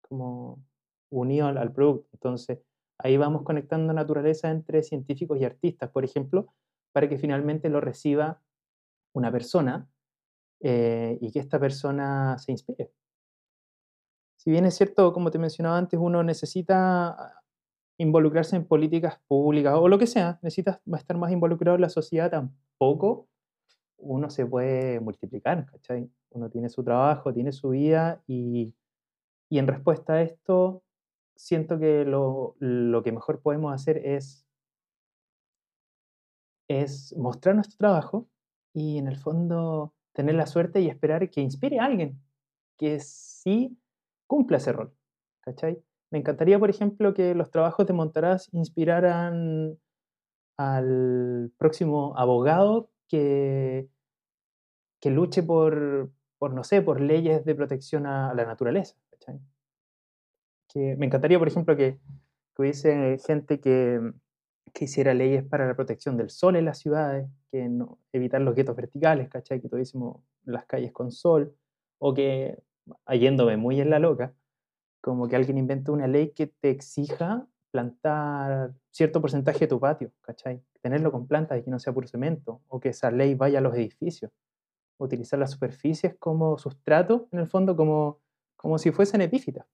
[0.09, 0.65] como
[1.11, 2.09] unido al, al producto.
[2.13, 2.61] Entonces,
[2.99, 6.53] ahí vamos conectando naturaleza entre científicos y artistas, por ejemplo,
[6.93, 8.41] para que finalmente lo reciba
[9.13, 9.89] una persona
[10.61, 12.91] eh, y que esta persona se inspire.
[14.37, 17.43] Si bien es cierto, como te mencionaba antes, uno necesita
[17.99, 22.31] involucrarse en políticas públicas o lo que sea, necesita estar más involucrado en la sociedad,
[22.31, 23.29] tampoco
[23.99, 26.11] uno se puede multiplicar, ¿cachai?
[26.31, 28.75] Uno tiene su trabajo, tiene su vida y,
[29.49, 30.83] y en respuesta a esto,
[31.35, 34.47] siento que lo, lo, que mejor podemos hacer es,
[36.69, 38.29] es mostrar nuestro trabajo
[38.75, 42.21] y en el fondo tener la suerte y esperar que inspire a alguien
[42.77, 43.79] que sí
[44.27, 44.95] cumpla ese rol,
[45.41, 45.83] ¿cachai?
[46.11, 49.79] Me encantaría, por ejemplo, que los trabajos de Montaraz inspiraran
[50.57, 53.89] al próximo abogado que,
[55.01, 58.97] que luche por, por, no sé, por leyes de protección a la naturaleza.
[60.69, 61.99] Que me encantaría, por ejemplo, que,
[62.55, 64.13] que hubiese gente que,
[64.73, 68.55] que, hiciera leyes para la protección del sol en las ciudades, que no, evitar los
[68.55, 69.61] guetos verticales, ¿cachai?
[69.61, 71.57] que tuviésemos las calles con sol,
[71.99, 72.59] o que,
[73.11, 74.35] yéndome muy en la loca,
[75.07, 80.11] como que alguien invente una ley que te exija plantar cierto porcentaje de tu patio,
[80.21, 80.61] ¿cachai?
[80.83, 83.63] Tenerlo con plantas y que no sea puro cemento, o que esa ley vaya a
[83.63, 84.33] los edificios.
[84.99, 88.19] Utilizar las superficies como sustrato, en el fondo, como,
[88.57, 89.65] como si fuesen epífitas.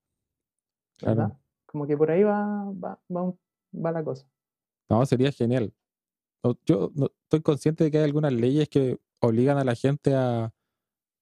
[0.99, 1.35] Claro.
[1.65, 4.29] Como que por ahí va, va, va, la cosa.
[4.91, 5.73] No, sería genial.
[6.67, 10.53] Yo no, estoy consciente de que hay algunas leyes que obligan a la gente a,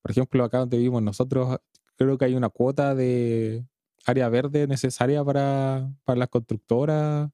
[0.03, 1.61] por ejemplo, acá donde vivimos nosotros,
[1.94, 3.64] creo que hay una cuota de
[4.07, 7.31] área verde necesaria para, para las constructoras.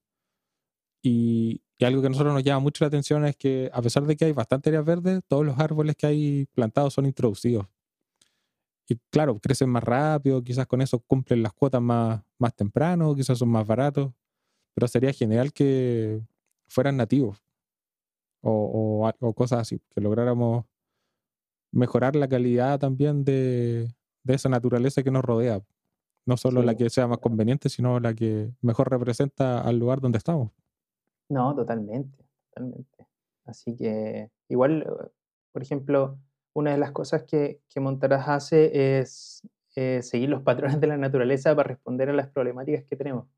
[1.03, 4.05] Y, y, algo que a nosotros nos llama mucho la atención es que a pesar
[4.05, 7.67] de que hay bastante áreas verdes, todos los árboles que hay plantados son introducidos.
[8.89, 13.39] Y claro, crecen más rápido, quizás con eso cumplen las cuotas más, más temprano, quizás
[13.39, 14.13] son más baratos,
[14.75, 16.21] pero sería genial que
[16.69, 17.43] fueran nativos
[18.43, 20.65] o, o, o cosas así, que lográramos
[21.73, 25.63] mejorar la calidad también de, de esa naturaleza que nos rodea.
[26.27, 30.19] No solo la que sea más conveniente, sino la que mejor representa al lugar donde
[30.19, 30.51] estamos.
[31.29, 32.19] No, totalmente,
[32.51, 33.07] totalmente.
[33.45, 35.09] Así que igual, eh,
[35.53, 36.19] por ejemplo,
[36.53, 39.43] una de las cosas que, que Montaraz hace es
[39.79, 43.29] eh, seguir los patrones de la naturaleza para responder a las problemáticas que tenemos,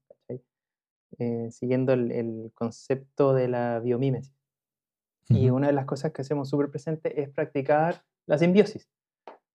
[1.18, 4.33] eh, siguiendo el, concepto de la biomímesis.
[5.31, 8.88] Y una de las cosas que hacemos súper presente es practicar la simbiosis.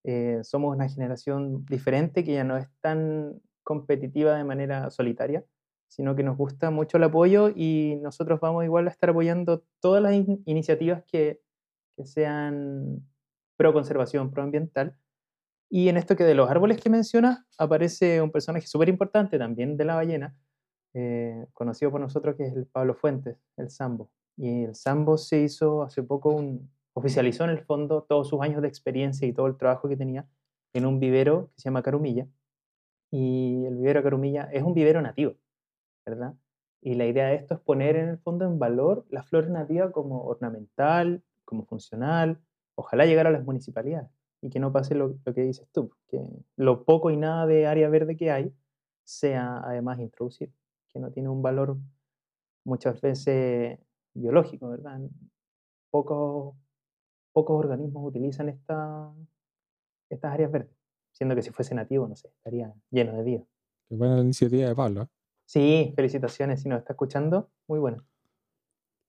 [0.04, 5.44] Eh, somos una generación diferente que ya no es tan competitiva de manera solitaria,
[5.88, 10.02] sino que nos gusta mucho el apoyo y nosotros vamos igual a estar apoyando todas
[10.02, 10.14] las
[10.44, 11.40] iniciativas que,
[11.96, 13.02] que sean
[13.56, 14.96] pro conservación, pro ambiental.
[15.70, 19.76] Y en esto que de los árboles que mencionas, aparece un personaje súper importante también
[19.76, 20.36] de la ballena,
[20.92, 24.10] eh, conocido por nosotros que es el Pablo Fuentes, el Sambo.
[24.36, 28.62] Y el Sambo se hizo hace poco un, oficializó en el fondo todos sus años
[28.62, 30.26] de experiencia y todo el trabajo que tenía
[30.72, 32.26] en un vivero que se llama Carumilla.
[33.10, 35.34] Y el vivero Carumilla es un vivero nativo,
[36.06, 36.34] ¿verdad?
[36.80, 39.92] Y la idea de esto es poner en el fondo en valor la flora nativa
[39.92, 42.40] como ornamental, como funcional,
[42.74, 44.10] ojalá llegar a las municipalidades
[44.42, 46.20] y que no pase lo, lo, que dices tú, que
[46.56, 48.52] lo poco y nada de área verde que hay
[49.04, 50.52] sea además introducido,
[50.88, 51.76] que no tiene un valor
[52.64, 53.78] muchas veces
[54.14, 55.00] biológico, ¿verdad?
[55.90, 56.56] Pocos
[57.34, 59.12] pocos organismos utilizan esta,
[60.08, 60.74] estas áreas verdes,
[61.12, 63.44] siendo que si fuese nativo, no sé, estaría lleno de vida.
[63.88, 65.02] Qué buena la iniciativa de Pablo.
[65.02, 65.06] ¿eh?
[65.44, 68.02] Sí, felicitaciones, si nos está escuchando, muy buena.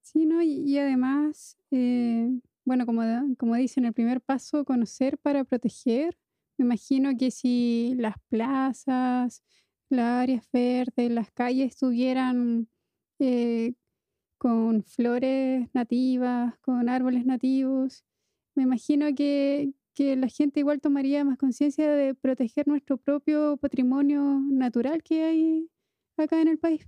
[0.01, 0.41] Sí, ¿no?
[0.41, 2.29] y, además, eh,
[2.65, 3.03] bueno, como,
[3.37, 6.17] como dicen, el primer paso, conocer para proteger.
[6.57, 9.43] Me imagino que si las plazas,
[9.89, 12.67] las áreas verdes, las calles estuvieran
[13.19, 13.73] eh,
[14.37, 18.03] con flores nativas, con árboles nativos,
[18.55, 24.41] me imagino que, que la gente igual tomaría más conciencia de proteger nuestro propio patrimonio
[24.49, 25.69] natural que hay
[26.17, 26.87] acá en el país.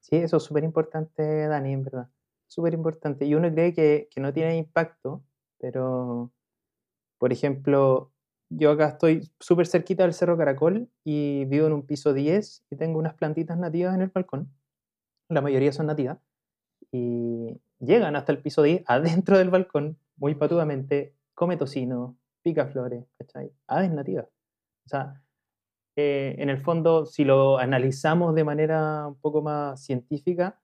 [0.00, 2.08] Sí, eso es súper importante, Dani, en verdad.
[2.46, 3.26] Súper importante.
[3.26, 5.24] Y uno cree que, que no tiene impacto,
[5.58, 6.32] pero,
[7.18, 8.12] por ejemplo,
[8.48, 12.76] yo acá estoy súper cerquita del Cerro Caracol y vivo en un piso 10 y
[12.76, 14.52] tengo unas plantitas nativas en el balcón.
[15.28, 16.18] La mayoría son nativas.
[16.92, 23.04] Y llegan hasta el piso 10 adentro del balcón, muy patudamente, come tocino, pica flores,
[23.18, 23.52] ¿cachai?
[23.66, 24.26] Aves nativas.
[24.86, 25.22] O sea,
[25.96, 30.60] eh, en el fondo, si lo analizamos de manera un poco más científica,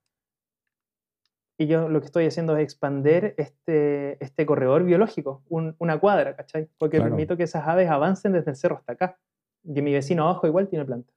[1.59, 6.69] y yo lo que estoy haciendo es expander este, este corredor biológico, una cuadra, ¿cachai?
[6.79, 9.19] Porque permito que esas aves avancen desde el cerro hasta acá.
[9.75, 11.13] que mi vecino abajo igual tiene planta.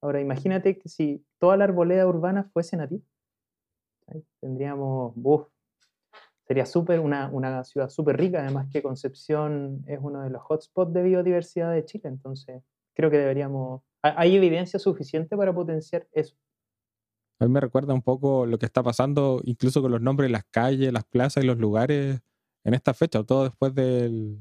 [0.00, 3.02] Ahora imagínate que si toda la arboleda urbana fuese nativa,
[4.40, 5.14] tendríamos,
[6.46, 10.92] sería súper una, una ciudad súper rica, además que Concepción es uno de los hotspots
[10.92, 12.62] de biodiversidad de Chile, entonces
[12.94, 16.36] creo que deberíamos, ha- hay evidencia suficiente para potenciar eso.
[17.38, 20.32] A mí me recuerda un poco lo que está pasando incluso con los nombres de
[20.32, 22.20] las calles, las plazas y los lugares
[22.64, 24.38] en esta fecha, todo después del,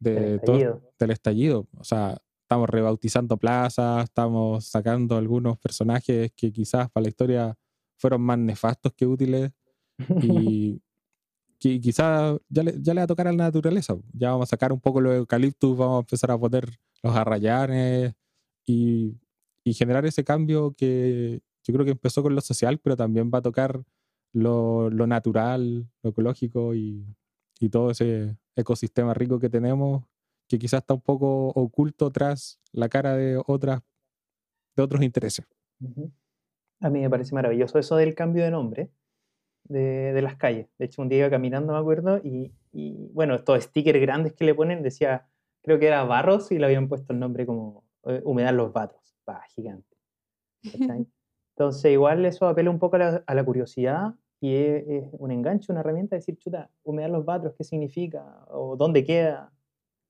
[0.00, 0.82] de Del todo- estallido.
[0.98, 1.66] del estallido.
[1.76, 7.54] O sea, estamos rebautizando plazas, estamos sacando algunos personajes que quizás para la historia
[7.98, 9.52] fueron más nefastos que útiles
[10.22, 10.80] y
[11.60, 13.96] que quizás ya le, ya le va a tocar a la naturaleza.
[14.12, 16.68] Ya vamos a sacar un poco los eucaliptus, vamos a empezar a poner
[17.02, 18.14] los arrayanes
[18.66, 19.16] y,
[19.64, 23.38] y generar ese cambio que yo creo que empezó con lo social, pero también va
[23.38, 23.82] a tocar
[24.32, 27.04] lo, lo natural, lo ecológico y,
[27.60, 30.04] y todo ese ecosistema rico que tenemos,
[30.48, 33.82] que quizás está un poco oculto tras la cara de otras
[34.76, 35.44] de otros intereses.
[35.80, 36.12] Ujú.
[36.80, 38.90] A mí me parece maravilloso eso del cambio de nombre
[39.64, 40.68] de, de las calles.
[40.78, 44.44] De hecho, un día iba caminando, me acuerdo, y, y, bueno, estos stickers grandes que
[44.44, 45.28] le ponen decía,
[45.62, 49.16] creo que era Barros y le habían puesto el nombre como eh, Humedad Los Vatos.
[49.24, 49.96] Pa, gigante.
[50.62, 51.06] ¿cachai?
[51.56, 55.32] Entonces, igual eso apela un poco a la, a la curiosidad y es, es un
[55.32, 58.44] enganche, una herramienta de decir, chuta, Humedad Los Vatos, ¿qué significa?
[58.48, 59.52] ¿O dónde queda?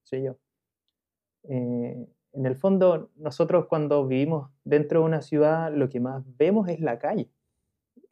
[0.03, 0.37] Sé yo.
[1.43, 6.67] Eh, en el fondo, nosotros cuando vivimos dentro de una ciudad, lo que más vemos
[6.69, 7.29] es la calle.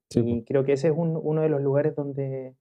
[0.10, 2.56] Sí, y creo que ese es un- uno de los lugares donde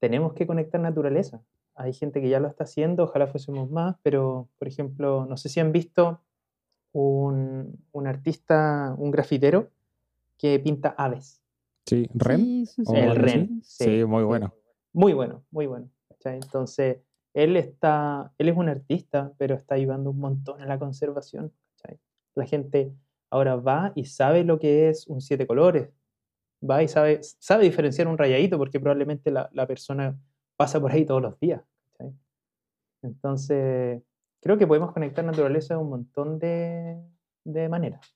[0.00, 1.42] tenemos que conectar naturaleza.
[1.74, 5.48] Hay gente que ya lo está haciendo, ojalá fuésemos más, pero por ejemplo, no sé
[5.48, 6.20] si han visto
[6.92, 9.70] un, un artista, un grafitero,
[10.38, 11.40] que pinta aves.
[11.86, 12.66] Sí, Ren.
[12.66, 13.16] Sí, son ¿O súper El?
[13.16, 13.60] Ren.
[13.62, 14.54] Sí, muy bueno.
[14.92, 15.88] Muy bueno, muy bueno.
[16.24, 16.98] Entonces,
[17.34, 21.52] él está, él es un artista, pero está ayudando un montón a la conservación.
[21.76, 21.98] ¿cachai?
[22.34, 22.94] La gente
[23.28, 25.90] ahora va y sabe lo que es un siete colores.
[26.68, 30.16] Va y sabe, sabe diferenciar un rayadito porque probablemente la, la persona
[30.56, 31.60] pasa por ahí todos los días.
[31.98, 32.14] ¿cachai?
[33.02, 34.00] Entonces,
[34.40, 37.02] creo que podemos conectar naturaleza de un montón de,
[37.42, 38.14] de maneras.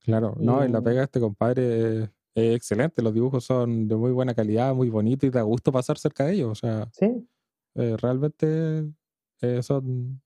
[0.00, 3.02] Claro, no, y la pega de este compadre es, es excelente.
[3.02, 6.34] Los dibujos son de muy buena calidad, muy bonitos y da gusto pasar cerca de
[6.34, 6.52] ellos.
[6.52, 7.28] O sea, Sí,
[7.76, 8.84] eh, realmente
[9.42, 10.20] eh, son,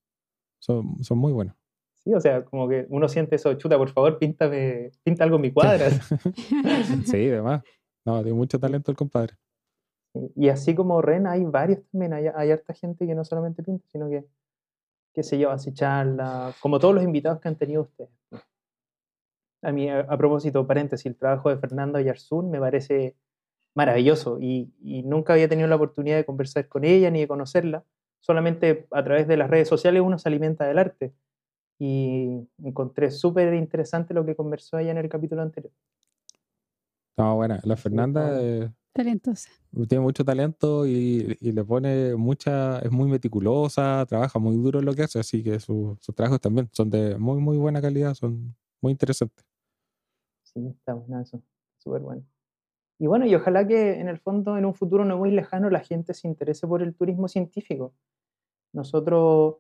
[0.59, 1.57] son, son muy buenos.
[1.99, 5.43] sí, o sea, como que uno siente eso, chuta, por favor, píntame, pinta algo en
[5.43, 5.91] mi cuadra.
[7.05, 7.63] sí, además.
[8.05, 9.35] No, tiene mucho talento el compadre.
[10.35, 13.87] Y así como Ren, hay varios también, hay, hay harta gente que no solamente pinta,
[13.89, 14.25] sino que,
[15.13, 18.11] qué sé yo, hace charla, como todos los invitados que han tenido ustedes.
[19.63, 23.17] A mí, a, a propósito, paréntesis, el trabajo de Fernando Ayarsun me parece
[23.75, 27.85] maravilloso y, y nunca había tenido la oportunidad de conversar con ella ni de conocerla,
[28.21, 31.15] solamente a través de las redes sociales uno se alimenta del arte.
[31.79, 35.73] Y encontré súper interesante lo que conversó ella en el capítulo anterior.
[37.17, 39.51] No, bueno, la Fernanda eh, talentosa.
[39.89, 44.87] tiene mucho talento y, y le pone mucha, es muy meticulosa, trabaja muy duro en
[44.87, 48.15] lo que hace, así que su- sus trabajos también son de muy, muy buena calidad,
[48.15, 49.45] son muy interesantes.
[50.43, 51.43] Sí, está bueno eso,
[51.79, 52.25] súper bueno.
[53.01, 55.81] Y bueno, y ojalá que en el fondo, en un futuro no muy lejano, la
[55.81, 57.95] gente se interese por el turismo científico.
[58.75, 59.57] Nosotros,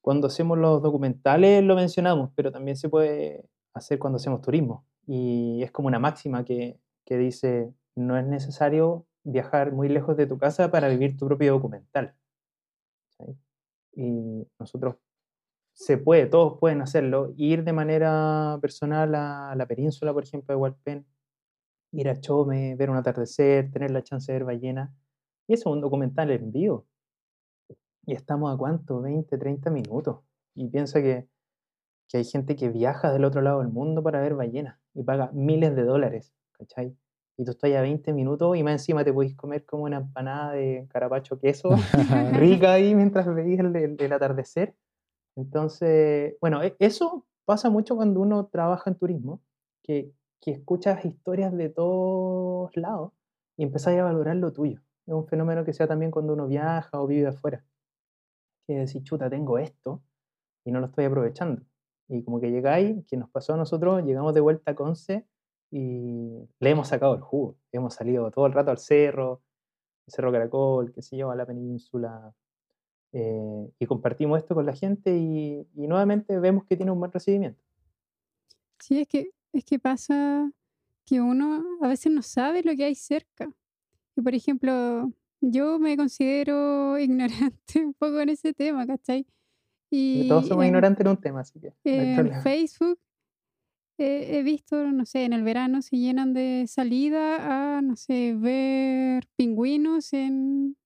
[0.00, 4.86] cuando hacemos los documentales, lo mencionamos, pero también se puede hacer cuando hacemos turismo.
[5.06, 10.26] Y es como una máxima que, que dice, no es necesario viajar muy lejos de
[10.26, 12.14] tu casa para vivir tu propio documental.
[13.18, 13.36] ¿cachai?
[13.92, 14.96] Y nosotros
[15.74, 20.60] se puede, todos pueden hacerlo, ir de manera personal a la península, por ejemplo, de
[20.60, 21.06] Hualpén,
[21.94, 24.90] ir a Chome, ver un atardecer, tener la chance de ver ballenas.
[25.46, 26.86] Y eso es un documental en vivo.
[28.06, 30.18] Y estamos a cuánto, 20, 30 minutos.
[30.54, 31.26] Y piensa que,
[32.08, 35.30] que hay gente que viaja del otro lado del mundo para ver ballenas y paga
[35.32, 36.96] miles de dólares, ¿cachai?
[37.36, 40.52] Y tú estás a 20 minutos y más encima te podéis comer como una empanada
[40.52, 41.70] de carapacho queso
[42.32, 44.74] rica ahí mientras veis el, el- el atardecer.
[45.36, 49.42] Entonces, bueno, e- eso pasa mucho cuando uno trabaja en turismo,
[49.82, 50.12] que,
[50.44, 53.12] que escuchas historias de todos lados
[53.56, 54.82] y empezás a valorar lo tuyo.
[55.06, 57.64] Es un fenómeno que sea también cuando uno viaja o vive afuera.
[58.66, 60.02] Que decís, chuta, tengo esto
[60.62, 61.62] y no lo estoy aprovechando.
[62.08, 65.26] Y como que llegáis, que nos pasó a nosotros, llegamos de vuelta a Conce
[65.70, 67.56] y le hemos sacado el jugo.
[67.72, 69.40] Hemos salido todo el rato al cerro,
[70.06, 72.34] el Cerro Caracol, qué sé yo, a la península,
[73.12, 77.12] eh, y compartimos esto con la gente y, y nuevamente vemos que tiene un buen
[77.12, 77.62] recibimiento.
[78.78, 80.50] Sí, es que, es que pasa
[81.06, 83.48] que uno a veces no sabe lo que hay cerca.
[84.16, 89.26] Y por ejemplo, yo me considero ignorante un poco en ese tema, ¿cachai?
[89.90, 92.42] Y Todos somos en- ignorantes en un tema, así que no hay en.
[92.42, 92.98] Facebook
[93.98, 98.34] eh, he visto, no sé, en el verano se llenan de salida a, no sé,
[98.36, 100.76] ver pingüinos en,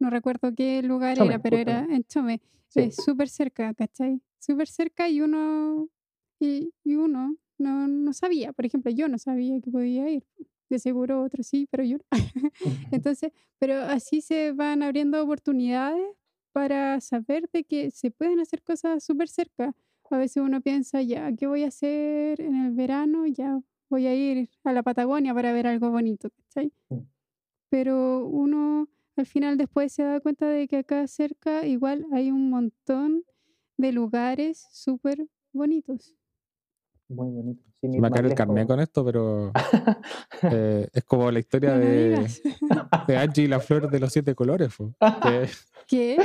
[0.00, 1.96] no recuerdo qué lugar Chome, era, pero era justamente.
[1.96, 2.80] en Chome, Sí.
[2.80, 4.20] es súper cerca, ¿cachai?
[4.40, 5.88] Súper cerca y uno,
[6.40, 10.24] y, y uno no, no sabía, por ejemplo, yo no sabía que podía ir.
[10.68, 12.04] De seguro otros sí, pero yo no.
[12.92, 16.06] Entonces, pero así se van abriendo oportunidades
[16.52, 19.74] para saber de que se pueden hacer cosas súper cerca.
[20.10, 23.26] A veces uno piensa, ya, ¿qué voy a hacer en el verano?
[23.26, 26.72] Ya voy a ir a la Patagonia para ver algo bonito, ¿cachai?
[26.88, 26.98] Mm.
[27.68, 32.50] Pero uno al final después se da cuenta de que acá cerca igual hay un
[32.50, 33.24] montón
[33.76, 36.16] de lugares súper bonitos.
[37.10, 37.62] Muy bonito.
[37.80, 39.52] sin Se ir me va a más caer el carnet con esto, pero
[40.42, 42.24] eh, es como la historia de,
[43.08, 44.76] de Angie y la flor de los siete colores.
[44.78, 45.48] De,
[45.88, 46.18] ¿Qué?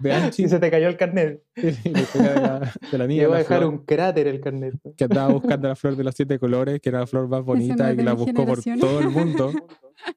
[0.00, 1.42] de Angie Sí, se te cayó el carnet.
[1.56, 3.78] y la historia de la, de la niña Te y voy a dejar flor, un
[3.84, 4.74] cráter el carnet.
[4.94, 7.86] que andaba buscando la flor de los siete colores, que era la flor más bonita
[7.86, 9.52] no y que la buscó por todo el mundo.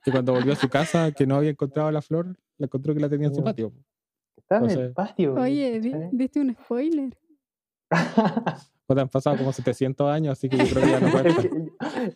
[0.06, 3.00] Y cuando volvió a su casa, que no había encontrado la flor, la encontró que
[3.00, 3.72] la tenía en su patio.
[4.36, 5.36] Está en el patio.
[5.36, 6.10] Oye, ¿cachai?
[6.12, 7.18] diste un spoiler.
[8.88, 11.42] Te han pasado como 700 años, así que yo creo que ya no el, cuenta.
[11.42, 11.50] que,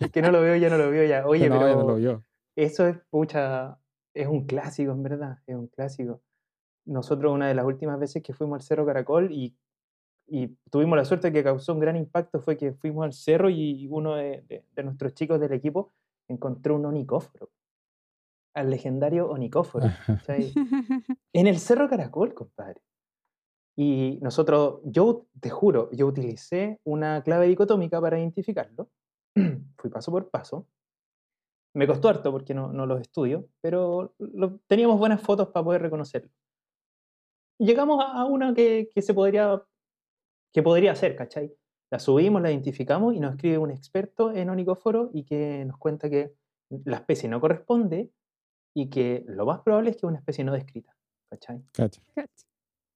[0.06, 1.26] el que no lo veo ya no lo veo ya.
[1.26, 2.24] Oye, no, pero ya no lo vio.
[2.56, 3.80] eso es, pucha,
[4.14, 6.22] es un clásico, en verdad, es un clásico.
[6.86, 9.58] Nosotros una de las últimas veces que fuimos al Cerro Caracol y,
[10.28, 13.88] y tuvimos la suerte que causó un gran impacto fue que fuimos al cerro y
[13.90, 15.94] uno de, de- de nuestros chicos del equipo
[16.28, 17.50] encontró un onicóforo,
[18.54, 19.88] al legendario onicóforo.
[21.34, 22.82] En el Cerro Caracol, compadre.
[23.80, 28.90] Y nosotros, yo te juro, yo utilicé una clave dicotómica para identificarlo.
[29.78, 30.66] Fui paso por paso.
[31.76, 35.82] Me costó harto porque no, no los estudio, pero lo- teníamos buenas fotos para poder
[35.84, 36.32] reconocerlo.
[37.60, 39.62] Llegamos a, a una que, que se podría,
[40.54, 41.54] que podría ser, ¿cachai?
[41.92, 46.10] La subimos, la identificamos y nos escribe un experto en onicóforo y que nos cuenta
[46.10, 46.34] que
[46.84, 48.12] la especie no corresponde
[48.76, 50.96] y que lo más probable es que es una especie no descrita,
[51.30, 51.62] ¿cachai?
[51.74, 52.02] Cacha.
[52.16, 52.46] Cacha.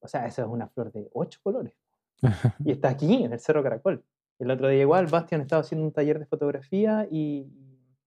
[0.02, 1.74] O sea, esa es una flor de ocho colores.
[2.64, 4.04] Y está aquí, en el Cerro Caracol.
[4.38, 7.50] El otro día igual, Bastian estaba haciendo un taller de fotografía y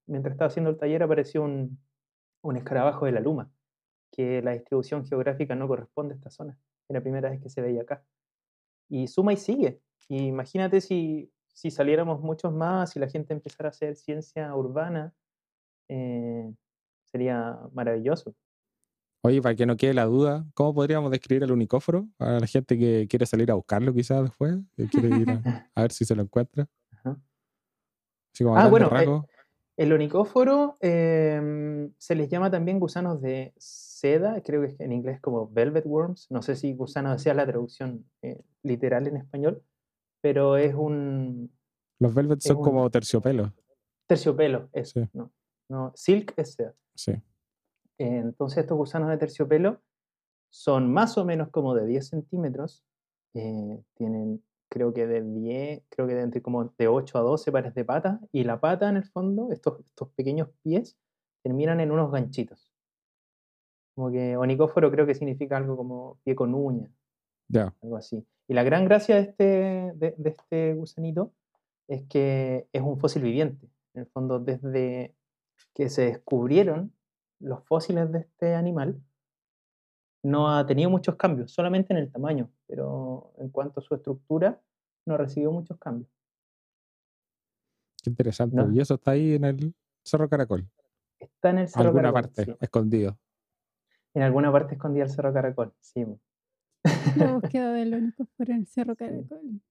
[0.06, 1.80] mientras estaba haciendo el taller apareció un,
[2.42, 3.52] un escarabajo de la luma,
[4.12, 6.58] que la distribución geográfica no corresponde a esta zona.
[6.88, 8.06] Es la primera vez que se veía acá.
[8.90, 9.82] Y suma y sigue.
[10.08, 15.14] Y imagínate si, si saliéramos muchos más, si la gente empezara a hacer ciencia urbana,
[15.88, 16.54] eh,
[17.04, 18.36] sería maravilloso.
[19.26, 22.08] Oye, para que no quede la duda, ¿cómo podríamos describir el unicóforo?
[22.20, 25.42] A la gente que quiere salir a buscarlo quizás después, que quiere ir a,
[25.76, 26.68] a ver si se lo encuentra.
[28.34, 29.26] Así como Ah, bueno, eh, rasgos.
[29.78, 35.50] El onicóforo em, se les llama también gusanos de seda, creo que en inglés como
[35.50, 39.64] velvet worms, no sé si gusano sea la traducción eh, literal en español,
[40.22, 41.52] pero es un
[42.00, 43.52] Los velvet son un- como terciopelos.
[44.08, 45.10] terciopelo, eso, Sí.
[45.14, 45.32] no,
[45.70, 46.74] no, silk es seda.
[46.96, 47.14] Sí.
[47.98, 49.82] Entonces estos gusanos de terciopelo
[50.50, 52.84] son más o menos como de 10 centímetros,
[53.34, 57.52] eh, tienen creo que de 10, creo que de entre como de 8 a 12
[57.52, 60.98] pares de patas, y la pata en el fondo, estos, estos pequeños pies,
[61.44, 62.74] terminan en unos ganchitos.
[63.96, 66.90] Como que onicóforo creo que significa algo como pie con uña,
[67.48, 67.74] Ya.
[67.82, 68.26] algo así.
[68.48, 69.44] Y la gran gracia de este,
[69.96, 71.32] de, de este gusanito
[71.88, 73.68] es que es un fósil viviente.
[73.94, 75.16] En el fondo, desde
[75.74, 76.92] que se descubrieron
[77.46, 79.02] los fósiles de este animal,
[80.24, 84.60] no ha tenido muchos cambios, solamente en el tamaño, pero en cuanto a su estructura,
[85.06, 86.10] no ha recibido muchos cambios.
[88.02, 88.56] Qué interesante.
[88.56, 88.72] ¿No?
[88.72, 90.68] Y eso está ahí en el Cerro Caracol.
[91.20, 92.22] Está en el Cerro alguna Caracol.
[92.34, 92.58] parte, sí.
[92.60, 93.20] escondido.
[94.14, 96.06] En alguna parte escondida el Cerro Caracol, sí.
[97.18, 98.96] La búsqueda del onicóforo en el Cerro.
[98.96, 99.62] Caracol.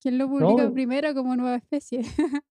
[0.00, 0.72] ¿Quién lo publica No.
[0.72, 2.00] primero como nueva especie?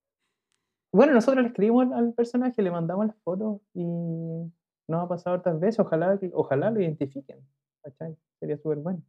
[0.93, 5.37] Bueno, nosotros le escribimos al, al personaje, le mandamos las fotos y nos ha pasado
[5.37, 5.79] otras veces.
[5.79, 7.39] Ojalá, ojalá lo identifiquen.
[7.81, 8.15] ¿cachai?
[8.39, 9.03] Sería súper bueno.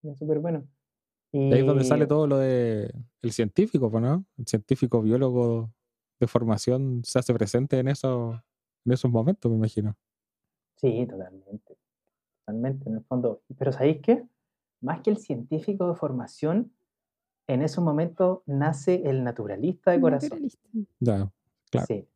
[0.00, 0.66] Sería súper bueno.
[1.32, 4.26] Y ahí es donde sale todo lo de el científico, ¿no?
[4.36, 5.72] El científico biólogo
[6.20, 8.38] de formación se hace presente en esos,
[8.84, 9.96] en esos momentos, me imagino.
[10.76, 11.78] Sí, totalmente.
[12.40, 13.42] Totalmente, en el fondo.
[13.56, 14.26] Pero ¿sabéis qué?
[14.82, 16.72] Más que el científico de formación,
[17.46, 20.30] en esos momentos nace el naturalista de corazón.
[20.30, 20.68] Naturalista.
[21.00, 21.32] Ya,
[21.70, 21.86] claro.
[21.86, 22.08] Sí.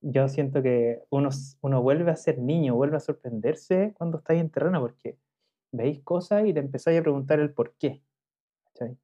[0.00, 1.30] Yo siento que uno,
[1.62, 5.18] uno vuelve a ser niño, vuelve a sorprenderse cuando estáis en terreno, porque
[5.72, 8.02] veis cosas y te empezáis a preguntar el por qué.
[8.66, 8.98] ¿cachai?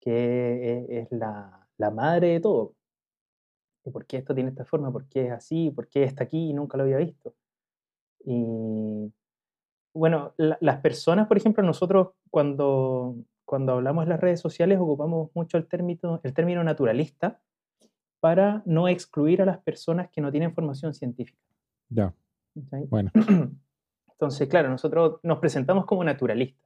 [0.00, 2.74] Que es la, la madre de todo.
[3.84, 4.92] ¿Y por qué esto tiene esta forma?
[4.92, 5.70] ¿Por qué es así?
[5.70, 7.34] ¿Por qué está aquí y nunca lo había visto?
[8.24, 9.12] Y,
[9.94, 13.16] bueno, las personas, por ejemplo, nosotros cuando,
[13.48, 17.40] cuando hablamos en las redes sociales ocupamos mucho el término, el término naturalista
[18.20, 21.40] para no excluir a las personas que no tienen formación científica.
[21.88, 22.12] Ya.
[22.54, 23.10] Bueno.
[24.12, 26.62] Entonces, claro, nosotros nos presentamos como naturalistas,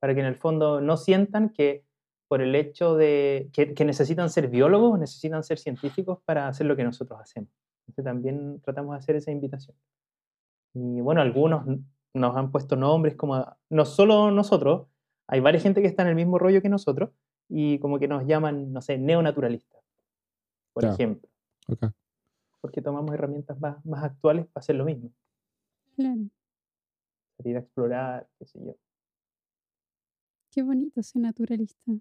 [0.00, 1.84] para que en el fondo no sientan que
[2.26, 6.82] por el hecho de que, necesitan ser biólogos, necesitan ser científicos para hacer lo que
[6.82, 7.50] nosotros hacemos.
[7.86, 9.76] Entonces también tratamos de hacer esa invitación.
[10.74, 11.66] Y bueno, algunos
[12.14, 14.88] nos han puesto nombres como, no solo nosotros,
[15.30, 17.10] hay varias gente que está en el mismo rollo que nosotros
[17.48, 19.80] y como que nos llaman, no sé, neonaturalistas,
[20.72, 21.30] por ejemplo.
[22.60, 25.12] Porque tomamos herramientas más, más actuales para hacer lo mismo.
[25.94, 26.22] Claro.
[27.36, 28.74] Salir a explorar, qué sé yo.
[30.50, 31.92] Qué bonito ser naturalista.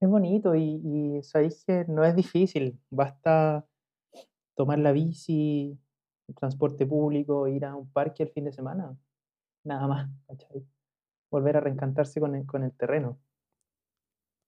[0.00, 3.66] Es bonito y, y sabéis que no es difícil, basta
[4.54, 5.78] tomar la bici,
[6.28, 8.96] el transporte público, ir a un parque el fin de semana,
[9.64, 10.10] nada más,
[11.34, 13.18] Volver a reencantarse con el, con el terreno.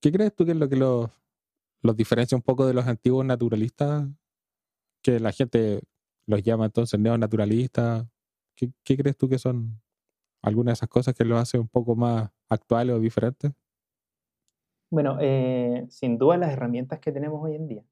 [0.00, 1.10] ¿Qué crees tú que es lo que los,
[1.82, 4.08] los diferencia un poco de los antiguos naturalistas?
[5.02, 5.80] Que la gente
[6.26, 8.06] los llama entonces neonaturalistas.
[8.54, 9.82] ¿Qué, ¿Qué crees tú que son
[10.42, 13.50] algunas de esas cosas que los hace un poco más actuales o diferentes?
[14.88, 17.84] Bueno, eh, sin duda las herramientas que tenemos hoy en día.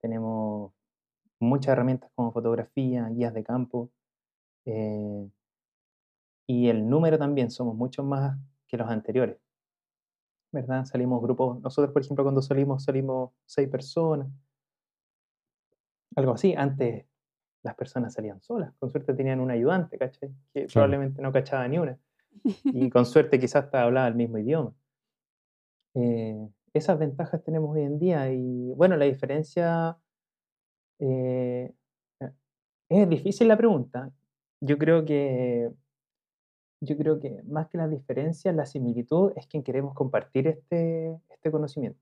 [0.00, 0.72] Tenemos
[1.40, 3.90] muchas herramientas como fotografía, guías de campo,
[4.64, 5.28] eh,
[6.46, 9.38] y el número también, somos mucho más que los anteriores.
[10.52, 10.84] ¿Verdad?
[10.84, 14.28] Salimos grupos, nosotros por ejemplo cuando salimos, salimos seis personas,
[16.14, 16.54] algo así.
[16.56, 17.04] Antes
[17.62, 20.30] las personas salían solas, con suerte tenían un ayudante, ¿cachai?
[20.54, 21.98] Que probablemente no cachaba ni una.
[22.44, 24.72] Y con suerte quizás hasta hablaba el mismo idioma.
[25.94, 29.96] Eh, esas ventajas tenemos hoy en día y bueno, la diferencia
[30.98, 31.72] eh,
[32.20, 32.32] eh,
[32.88, 34.10] es difícil la pregunta.
[34.60, 35.70] Yo creo que
[36.80, 41.50] yo creo que más que las diferencias, la similitud es quien queremos compartir este, este
[41.50, 42.00] conocimiento.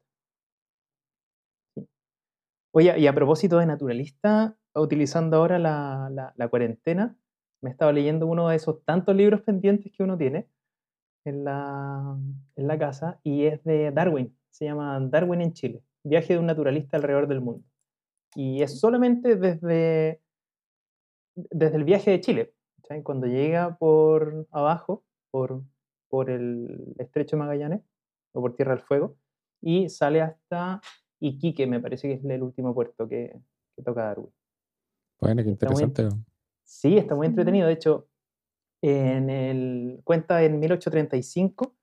[2.73, 7.17] Oye, y a propósito de naturalista, utilizando ahora la, la, cuarentena,
[7.63, 10.49] me estaba leyendo uno de esos tantos libros pendientes que uno tiene
[11.25, 12.19] en la,
[12.57, 16.47] en la casa y es de Darwin, se llama Darwin en Chile, viaje de un
[16.47, 17.65] naturalista alrededor del mundo.
[18.35, 20.21] Y es solamente desde,
[21.37, 22.55] desde el viaje de Chile,
[23.03, 25.63] cuando llega por abajo, por,
[26.09, 27.83] por el estrecho de Magallanes,
[28.33, 29.17] o por Tierra del Fuego,
[29.61, 30.81] y sale hasta
[31.21, 33.41] Iquique, me parece que es el último puerto que,
[33.75, 34.31] que toca Darwin.
[35.21, 36.09] Bueno, qué interesante.
[36.63, 37.67] sí, está muy entretenido.
[37.67, 38.09] De hecho,
[38.83, 41.75] en el, cuenta en 1835,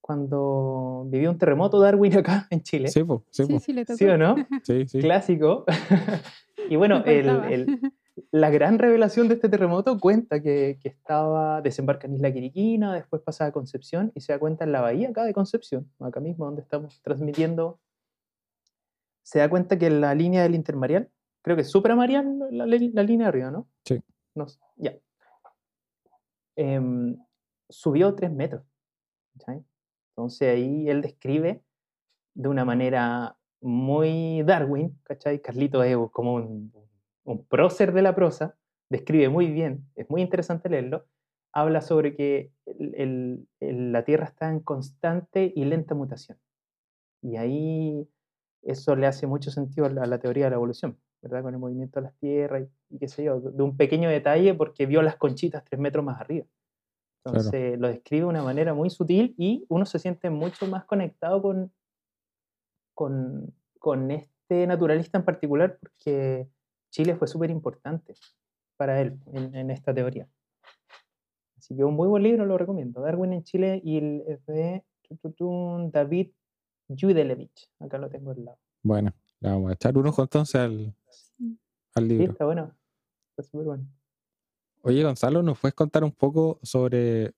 [0.00, 2.88] cuando vivió un terremoto Darwin acá en Chile.
[2.88, 3.98] Sí, sí, sí, le tocó.
[3.98, 4.34] ¿Sí o no?
[4.64, 4.98] Sí, sí.
[4.98, 5.64] Clásico.
[6.68, 7.92] y bueno, el,
[8.30, 13.22] la gran revelación de este terremoto cuenta que, que, estaba, desembarca en Isla Quiriquina, después
[13.22, 16.46] pasa a Concepción y se da cuenta en la bahía acá de Concepción, acá mismo
[16.46, 17.78] donde estamos transmitiendo,
[19.22, 21.08] se da cuenta que la línea del intermareal,
[21.42, 23.68] creo que es supramarial la, la, línea de arriba, ¿no?
[23.84, 24.02] Sí.
[24.34, 24.46] No,
[24.76, 24.94] ya.
[26.56, 27.16] Em,
[27.68, 28.62] subió tres metros.
[30.10, 31.62] Entonces ahí él describe
[32.34, 35.40] de una manera muy Darwin, ¿cachai?
[35.40, 36.72] Carlito es como un
[37.32, 38.56] un prócer de la prosa,
[38.88, 41.06] describe muy bien, es muy interesante leerlo,
[41.52, 42.52] habla sobre que
[43.60, 46.38] la Tierra está en constante y lenta mutación.
[47.22, 48.08] Y ahí
[48.62, 51.42] eso le hace mucho sentido a la, teoría de la evolución, ¿verdad?
[51.42, 54.86] Con el movimiento de las tierras y, qué sé yo, de un pequeño detalle porque
[54.86, 56.46] vio las conchitas tres metros más arriba.
[57.24, 61.42] Entonces lo describe de una manera muy sutil y uno se siente mucho más conectado
[61.42, 61.70] con,
[62.94, 66.48] con, con este naturalista en particular porque
[66.90, 68.14] Chile fue súper importante
[68.76, 70.28] para él en, esta teoría.
[71.56, 73.02] Así que un muy buen libro, lo recomiendo.
[73.02, 74.84] Darwin en Chile y el de
[75.92, 76.30] David
[76.88, 77.70] Judelevich.
[77.78, 78.58] Acá lo tengo al lado.
[78.82, 80.94] Bueno, le vamos a echar un ojo entonces al,
[81.94, 82.26] al libro.
[82.26, 82.74] Sí, está bueno.
[83.30, 83.86] Está súper bueno.
[84.82, 87.32] Oye, Gonzalo, ¿nos puedes contar un poco sobre,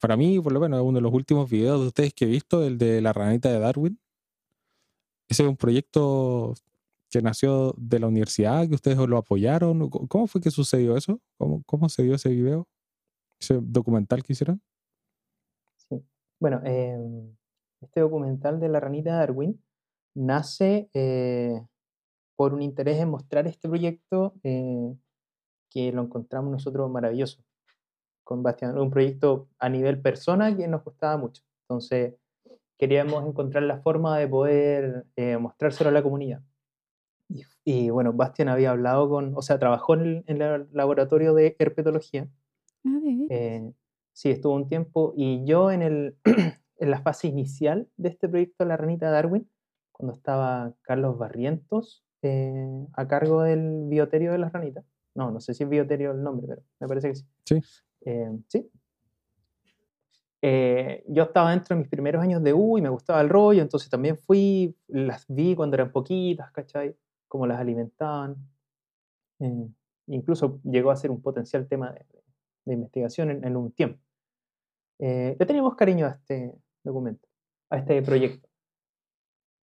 [0.00, 2.64] para mí, por lo menos, uno de los últimos videos de ustedes que he visto,
[2.64, 3.98] el de la ranita de Darwin?
[5.28, 6.54] Ese es un proyecto
[7.10, 9.88] que nació de la universidad, que ustedes lo apoyaron.
[9.90, 11.20] ¿Cómo fue que sucedió eso?
[11.38, 12.68] ¿Cómo, cómo se dio ese video?
[13.40, 14.60] ¿Ese documental que hicieron?
[15.76, 16.04] Sí.
[16.40, 17.34] Bueno, em,
[17.80, 19.62] este documental de la ranita Darwin
[20.14, 21.62] nace eh,
[22.36, 24.94] por un interés en mostrar este proyecto eh,
[25.70, 27.42] que lo encontramos nosotros maravilloso
[28.24, 28.78] con Bastián.
[28.78, 31.42] Un proyecto a nivel persona que nos gustaba mucho.
[31.62, 32.14] Entonces,
[32.78, 36.42] queríamos encontrar la forma de poder eh, mostrárselo a la comunidad.
[37.64, 42.28] Y, bueno, Bastian había hablado con, o sea, trabajó en el, laboratorio de herpetología.
[42.84, 42.98] Ah,
[43.28, 43.72] eh,
[44.18, 45.12] Sí, estuvo un tiempo.
[45.16, 46.16] Y yo en, el,
[46.78, 49.48] en la fase inicial de este proyecto La Ranita Darwin,
[49.92, 54.84] cuando estaba Carlos Barrientos eh, a cargo del bioterio de las ranitas.
[55.14, 57.24] No, no sé si es bioterio el nombre, pero me parece que sí.
[57.44, 57.60] Sí.
[58.06, 58.68] Eh, sí.
[60.42, 63.62] Eh, yo estaba dentro de mis primeros años de U y me gustaba el rollo,
[63.62, 66.96] entonces también fui, las vi cuando eran poquitas, ¿cachai?
[67.28, 68.36] Cómo las alimentaban.
[69.40, 69.68] Eh,
[70.06, 74.02] incluso llegó a ser un potencial tema de, investigación en, un tiempo.
[74.98, 76.54] Eh, le teníamos cariño a este
[76.84, 77.26] documento,
[77.70, 78.48] a este proyecto.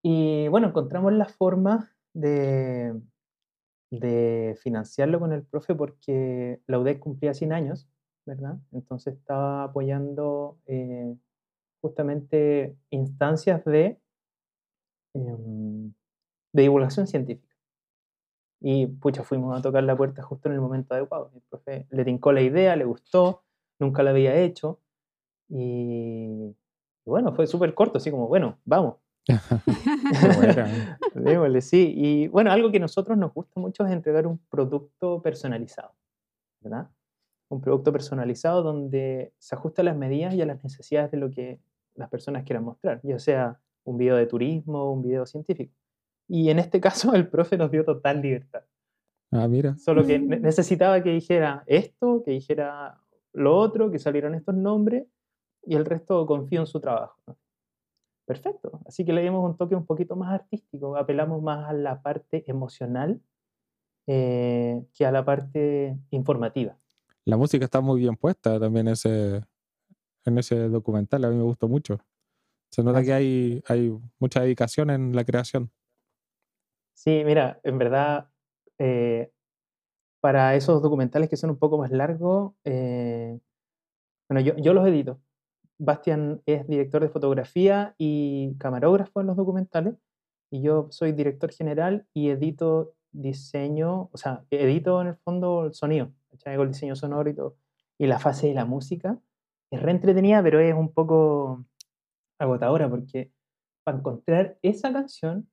[0.02, 2.94] Y bueno, encontramos la forma de,
[4.62, 7.88] financiarlo con el profe porque la UDEC cumplía 100 años
[8.26, 8.58] ¿verdad?
[8.72, 11.16] Entonces estaba apoyando eh,
[11.80, 14.00] justamente instancias de,
[15.14, 17.53] de divulgación científica.
[18.66, 21.30] Y pucha, fuimos a tocar la puerta justo en el momento adecuado.
[21.34, 23.42] El profe le tincó la idea, le gustó,
[23.78, 24.80] nunca la había hecho.
[25.48, 26.56] Y,
[27.04, 28.96] y bueno, fue súper corto, así como, bueno, vamos.
[31.14, 31.92] Démosle, sí.
[31.94, 35.92] Y bueno, algo que a nosotros nos gusta mucho es entregar un producto personalizado,
[36.60, 36.88] ¿verdad?
[37.48, 41.30] un producto personalizado donde se ajusta a las medidas y a las necesidades de lo
[41.30, 41.60] que
[41.94, 45.72] las personas quieran mostrar, ya sea un video de turismo o un video científico.
[46.28, 48.62] Y en este caso el profe nos dio total libertad.
[49.30, 49.76] Ah, mira.
[49.78, 53.00] Solo que necesitaba que dijera esto, que dijera
[53.32, 55.06] lo otro, que salieran estos nombres
[55.64, 57.18] y el resto confío en su trabajo.
[58.26, 58.80] Perfecto.
[58.86, 62.44] Así que le dimos un toque un poquito más artístico, apelamos más a la parte
[62.46, 63.20] emocional
[64.06, 66.78] eh, que a la parte informativa
[67.24, 69.44] la música está muy bien puesta también ese,
[70.24, 71.98] en ese documental, a mí me gustó mucho.
[72.70, 75.70] Se nota que hay, hay mucha dedicación en la creación.
[76.94, 78.28] Sí, mira, en verdad,
[78.78, 79.30] eh,
[80.20, 83.38] para esos documentales que son un poco más largos, eh,
[84.28, 85.20] bueno, yo, yo los edito.
[85.78, 89.94] Bastian es director de fotografía y camarógrafo en los documentales,
[90.50, 95.74] y yo soy director general y edito diseño, o sea, edito en el fondo el
[95.74, 96.12] sonido.
[96.42, 97.56] Con el diseño sonoro y todo.
[97.98, 99.18] Y la fase de la música
[99.70, 101.64] es re entretenida, pero es un poco
[102.38, 103.32] agotadora porque
[103.84, 105.48] para encontrar esa canción,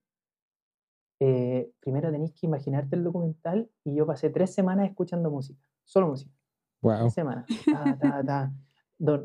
[1.24, 6.07] eh, primero tenéis que imaginarte el documental y yo pasé tres semanas escuchando música, solo
[6.07, 6.32] música.
[6.82, 6.99] Wow.
[7.01, 7.45] Tres semanas.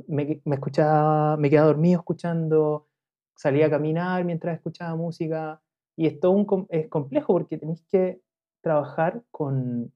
[0.06, 2.86] me, me, escuchaba, me quedaba dormido escuchando,
[3.34, 5.62] salía a caminar mientras escuchaba música.
[5.96, 8.20] Y es todo un, es complejo porque tenéis que
[8.60, 9.90] trabajar con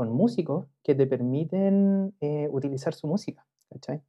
[0.00, 3.46] con músicos que te permiten eh, utilizar su música.
[3.68, 4.00] ¿cachai?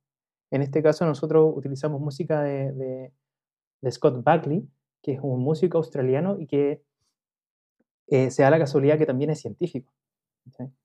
[0.50, 3.14] En este caso nosotros utilizamos música de, de,
[3.82, 4.66] de, Scott Buckley,
[5.02, 6.82] que es un músico australiano y que
[8.12, 9.92] eh, se da la casualidad que también es científico.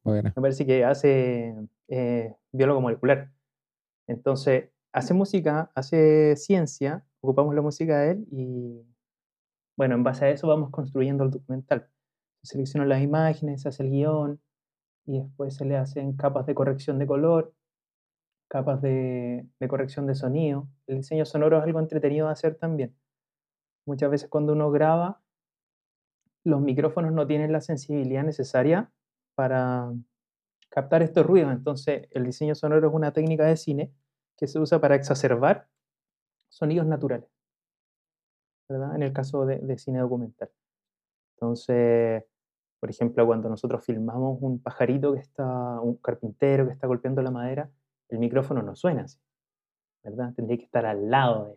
[0.03, 0.33] Bueno.
[0.35, 1.55] Me parece que hace
[1.89, 3.31] eh, biólogo molecular.
[4.07, 8.83] Entonces, hace música, hace ciencia, ocupamos la música de él y,
[9.77, 11.89] bueno, en base a eso vamos construyendo el documental.
[12.43, 14.41] Selecciono las imágenes, se hace el guion,
[15.07, 17.55] y después se le hacen capas de corrección de color,
[18.49, 20.69] capas de, corrección de sonido.
[20.87, 22.97] El diseño sonoro es algo entretenido de hacer también.
[23.87, 25.23] Muchas veces cuando uno graba,
[26.47, 28.89] los micrófonos no tienen la sensibilidad necesaria
[29.35, 29.93] para
[30.71, 31.53] captar estos ruidos.
[31.53, 33.93] Entonces, el diseño sonoro es una técnica de cine
[34.37, 35.69] que se usa para exacerbar
[36.49, 37.29] sonidos naturales.
[38.69, 40.49] En el caso de, cine documental.
[41.35, 42.25] Entonces,
[42.79, 47.33] por ejemplo, cuando nosotros filmamos un pajarito que está, un carpintero que está golpeando la
[47.33, 47.71] madera,
[48.09, 49.19] el micrófono no suena así.
[50.03, 51.53] Tendría que estar al lado de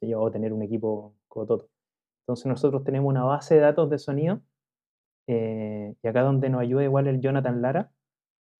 [0.00, 1.68] él, o tener un equipo todo.
[2.26, 4.40] Entonces nosotros tenemos una base de datos de sonido,
[5.28, 7.90] eh, y acá donde nos ayuda igual el Jonathan Lara,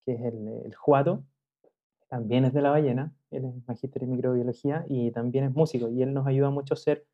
[0.04, 1.24] que es el, el Juato,
[2.08, 6.02] también es de la ballena, él es magíster en microbiología y también es músico, y
[6.02, 7.06] él nos ayuda mucho a hacer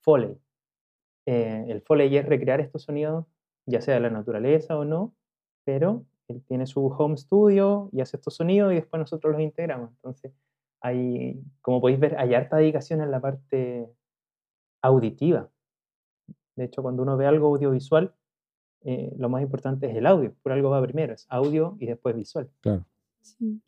[0.00, 0.38] Foley.
[1.26, 3.26] Eh, el Foley es recrear estos sonidos
[3.66, 5.14] ya sea de la naturaleza o no,
[5.64, 9.90] pero él tiene su home studio y hace estos sonidos y después nosotros los integramos.
[9.90, 10.32] Entonces,
[10.80, 13.88] hay, como podéis ver, hay harta dedicación en la parte
[14.82, 15.50] auditiva.
[16.56, 18.12] De hecho, cuando uno ve algo audiovisual,
[18.82, 20.34] eh, lo más importante es el audio.
[20.42, 22.48] Por algo va primero, es audio y después visual.
[22.60, 22.84] Claro.
[23.20, 23.60] Sí.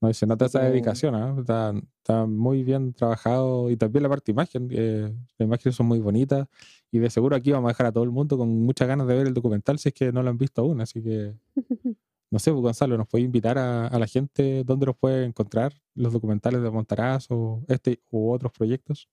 [0.00, 1.40] No, se nota esa dedicación, ¿eh?
[1.40, 5.98] está, está, muy bien trabajado y también la parte imagen, eh, las imágenes son muy
[5.98, 6.48] bonitas
[6.90, 9.14] y de seguro aquí vamos a dejar a todo el mundo con muchas ganas de
[9.14, 11.34] ver el documental si es que no lo han visto aún, así que
[12.30, 16.12] no sé, pues, Gonzalo, ¿nos puede invitar a, la gente dónde los puede encontrar los
[16.12, 19.08] documentales de Montaraz o este u otros proyectos?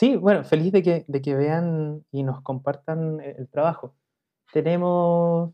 [0.00, 3.94] Sí, bueno, feliz de que, de que vean y nos compartan el trabajo.
[4.50, 5.52] Tenemos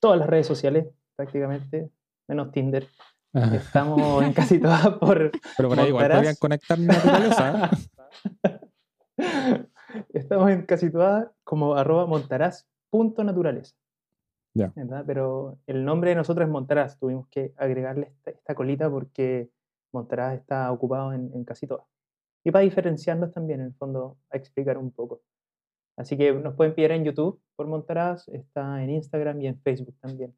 [0.00, 1.90] todas las redes sociales prácticamente,
[2.28, 2.86] menos Tinder.
[3.32, 5.32] Estamos en casi todas por.
[5.56, 7.70] Pero por ahí igual podrían conectar naturaleza.
[10.10, 13.74] Estamos en casi todas como arroba montaraz.naturaleza.
[15.08, 17.00] Pero el nombre de nosotros es Montaraz.
[17.00, 19.50] Tuvimos que agregarle esta, esta colita porque
[19.92, 21.93] Montaraz está ocupado en, en casi todas.
[22.44, 25.22] Y para diferenciarnos también, en el fondo, a explicar un poco.
[25.96, 29.96] Así que nos pueden pillar en YouTube por Montaraz, está en Instagram y en Facebook
[30.00, 30.36] también.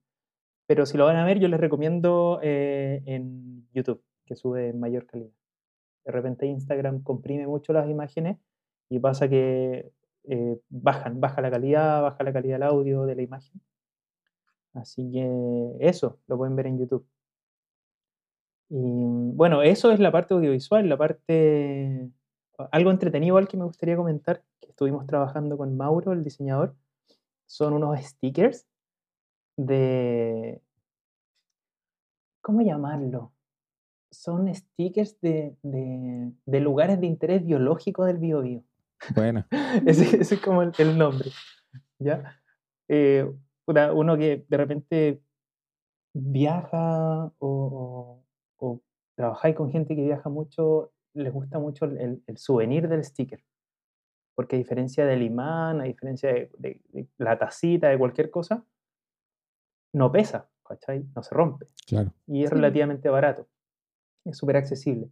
[0.67, 4.81] Pero si lo van a ver, yo les recomiendo eh, en YouTube, que sube en
[4.81, 5.31] mayor calidad.
[6.05, 8.39] De repente Instagram comprime mucho las imágenes
[8.89, 9.91] y pasa que
[10.25, 13.61] eh, bajan, baja la calidad, baja la calidad del audio, de la imagen.
[14.75, 17.07] Así que eso, lo pueden ver en YouTube.
[18.69, 22.11] Y bueno, eso es la parte audiovisual, la parte...
[22.73, 26.75] Algo entretenido igual que me gustaría comentar, que estuvimos trabajando con Mauro, el diseñador,
[27.47, 28.67] son unos stickers
[29.57, 30.61] de...
[32.41, 33.33] ¿Cómo llamarlo?
[34.11, 38.63] Son stickers de, de- de lugares de interés biológico del biobío.
[39.15, 39.45] Bueno,
[39.87, 41.31] Ese, ese es como el, el nombre.
[41.99, 42.41] ¿ya?
[42.89, 43.31] Eh,
[43.67, 45.21] uno que de repente
[46.15, 48.23] viaja o,
[48.59, 48.81] o,
[49.15, 53.43] trabajáis con gente que viaja mucho, les gusta mucho el, el- el souvenir del sticker.
[54.35, 58.65] Porque a diferencia del imán, a diferencia de, de- de la tacita, de cualquier cosa,
[59.95, 61.05] no pesa, ¿cachai?
[61.15, 62.13] No se rompe claro.
[62.27, 62.55] y es Sí.
[62.55, 63.49] relativamente barato.
[64.25, 65.11] Es súper accesible,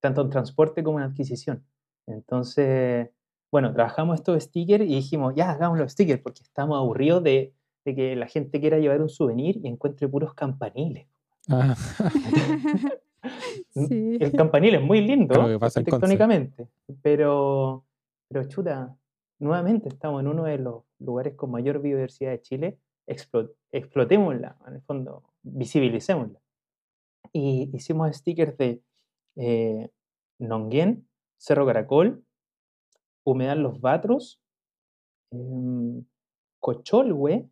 [0.00, 1.64] tanto en transporte como en adquisición.
[2.06, 3.10] Entonces,
[3.50, 7.94] bueno, trabajamos estos stickers y dijimos, ya, hagamos los stickers porque estamos aburridos de, de
[7.94, 11.08] que la gente quiera llevar un souvenir y encuentre puros campaniles.
[11.48, 11.74] Ah,
[13.70, 14.18] Sí.
[14.20, 16.68] El campanil es muy lindo arquitectónicamente,
[17.02, 17.84] pero,
[18.28, 18.96] pero chuta,
[19.40, 24.74] nuevamente estamos en uno de los lugares con mayor biodiversidad de Chile, explo- explotémosla, en
[24.74, 26.40] el fondo, visibilicémosla.
[27.32, 28.80] Y hicimos stickers de
[29.36, 29.90] eh,
[30.38, 32.24] Nonguén, Cerro Caracol,
[33.24, 34.40] Humedal Los Batros,
[35.32, 36.04] em,
[36.60, 37.48] Cocholhue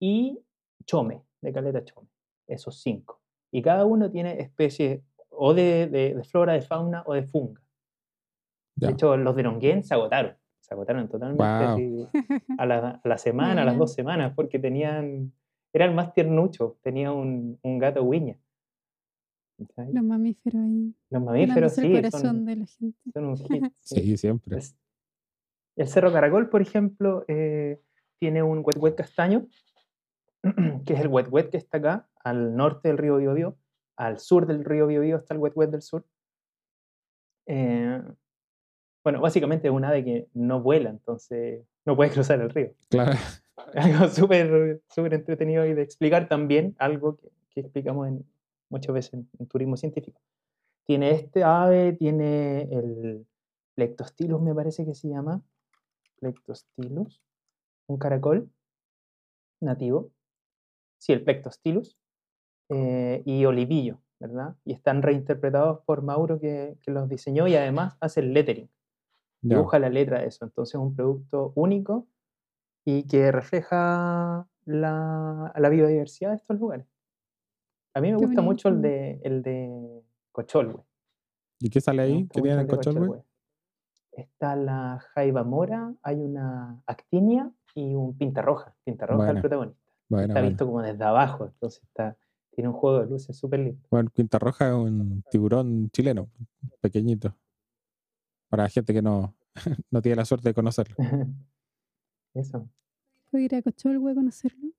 [0.00, 0.38] y
[0.86, 2.08] Chome, de Caleta Chome,
[2.46, 3.20] esos cinco.
[3.50, 7.60] Y cada uno tiene especies o de, de- de flora, de fauna o de funga.
[8.76, 12.08] De hecho, los de Nonguén se agotaron, se agotaron totalmente así,
[12.58, 15.32] a, la, a la semana, a las dos semanas, porque tenían,
[15.72, 18.36] eran más tiernuchos, tenía un, un gato guiña.
[19.92, 20.94] Los mamíferos ahí.
[21.10, 22.98] Los mamíferos sí, el corazón son, de la gente.
[23.12, 23.64] son un hit.
[23.80, 24.00] sí.
[24.00, 24.56] Sí, siempre.
[24.56, 24.62] El,
[25.76, 27.80] el Cerro Caracol, por ejemplo, eh,
[28.18, 29.46] tiene un wet wet castaño,
[30.84, 33.56] que es el wet wet que está acá, al norte del río Biobío,
[33.96, 36.04] al sur del río Biobío está el wet wet del sur.
[37.46, 38.02] Eh,
[39.04, 42.72] bueno, básicamente es un ave que no vuela, entonces no puede cruzar el río.
[42.88, 43.12] Claro.
[43.74, 48.24] Algo súper súper entretenido y de explicar también algo que, que explicamos en,
[48.68, 50.20] muchas veces en, en turismo científico.
[50.84, 53.26] Tiene este ave, tiene el
[53.74, 55.40] Plectostylus, me parece que se llama.
[56.18, 57.22] Plectostylus,
[57.86, 58.50] un caracol
[59.60, 60.10] nativo.
[60.98, 61.96] Sí, el Plectostylus.
[62.74, 64.56] Eh, y Olivillo, ¿verdad?
[64.64, 68.68] Y están reinterpretados por Mauro que, que los diseñó y además hace el lettering
[69.42, 69.56] Ya.
[69.56, 70.44] dibuja la letra de eso.
[70.44, 72.06] Entonces es un producto único
[72.84, 76.86] y que refleja la, la biodiversidad de estos lugares.
[77.94, 78.88] A mí me Qué gusta mucho el bonito.
[78.88, 80.02] de, el de
[80.32, 80.82] Cocholhue.
[81.60, 82.28] ¿Y qué sale ahí?
[82.32, 82.94] ¿Qué tiene Cocholhue?
[83.06, 83.22] Cocholhue.
[84.12, 88.74] Está la jaiba mora, hay una actinia y un pinta roja.
[88.84, 89.80] Pinta roja es el protagonista.
[90.08, 90.48] Bueno, está bueno.
[90.48, 92.16] visto como desde abajo, entonces está,
[92.54, 93.86] tiene un juego de luces súper lindo.
[93.90, 96.30] Bueno, Quinta Roja es un tiburón chileno,
[96.80, 97.36] pequeñito.
[98.48, 99.34] Para gente que no,
[99.90, 100.96] no tiene la suerte de conocerlo.
[102.34, 102.68] Eso.
[103.30, 104.70] ¿Puedo ir a Cocholhue a conocerlo?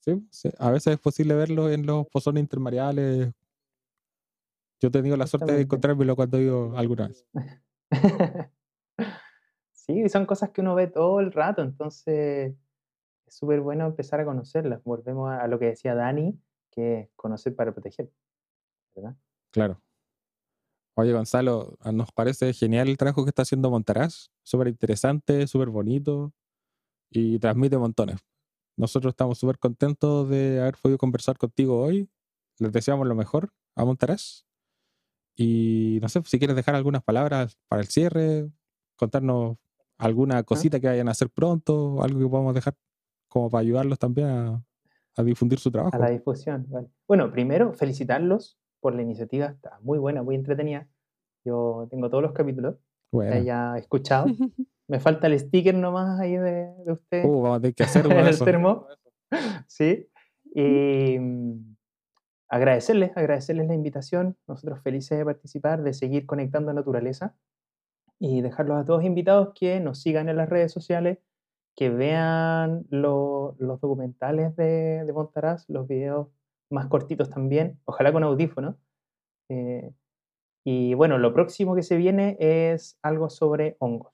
[0.00, 3.32] Sí, sí, A veces es posible verlo en los pozones intermareales.
[4.80, 7.26] Yo he tenido la suerte de encontrármelo cuando he ido alguna vez.
[9.84, 12.54] Sí, son cosas que uno ve todo el rato, entonces
[13.26, 14.80] es súper bueno empezar a conocerlas.
[14.84, 16.38] Volvemos a, a lo que decía Dani,
[16.72, 18.10] que es conocer para proteger,
[18.96, 19.16] ¿verdad?
[19.52, 19.80] Claro.
[20.96, 24.30] Oye, Gonzalo, a- nos parece genial el trabajo que está haciendo Montaraz.
[24.42, 26.32] Súper interesante, súper bonito
[27.10, 28.20] y transmite montones.
[28.76, 32.10] Nosotros estamos súper contentos de haber podido conversar contigo hoy.
[32.58, 34.44] Les deseamos lo mejor a Montaraz.
[35.34, 38.50] Y no sé si quieres dejar algunas palabras para el cierre,
[38.96, 39.56] contarnos
[39.98, 42.76] alguna cosita que vayan a hacer pronto, algo que podamos dejar
[43.28, 44.64] como para ayudarlos también a,
[45.16, 45.94] a difundir su trabajo.
[45.94, 46.88] A la difusión, vale.
[47.06, 50.88] Bueno, primero, felicitarlos por la iniciativa, está muy buena, muy entretenida.
[51.44, 52.80] Yo tengo todos los capítulos que
[53.16, 54.26] Bueno, haya escuchado.
[54.88, 57.24] Me falta el sticker nomás ahí de, de usted.
[57.24, 58.44] uh, vamos a tener que hacer uno en de el esos.
[58.44, 58.86] termo.
[59.66, 60.08] Sí.
[60.54, 61.76] Y mm,
[62.48, 64.36] agradecerles, agradecerles la invitación.
[64.46, 67.34] Nosotros felices de participar, de seguir conectando a naturaleza
[68.18, 71.18] y dejarlos a todos invitados que nos sigan en las redes sociales,
[71.74, 76.28] que vean lo- los documentales de, de Montaraz, los videos
[76.70, 78.76] más cortitos también, ojalá con audífonos.
[79.48, 79.90] Eh,
[80.64, 84.12] y bueno, lo próximo que se viene es algo sobre hongos.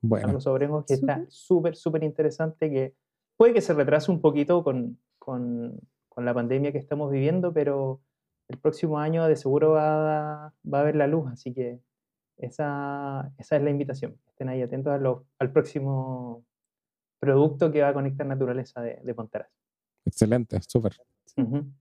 [0.00, 1.30] Bueno, Algo sobre hongos que está Súper.
[1.30, 2.94] súper, súper interesante, que
[3.36, 5.78] puede que se retrase un poquito con, con-
[6.08, 8.00] con la pandemia que estamos viviendo, pero
[8.48, 11.78] el próximo año de seguro va, a- va a ver la luz, así que
[12.38, 14.16] esa, esa es la invitación.
[14.28, 16.44] Estén ahí atentos a lo- al próximo
[17.18, 19.14] producto que va a conectar naturaleza de, de
[20.04, 20.96] excelente, súper.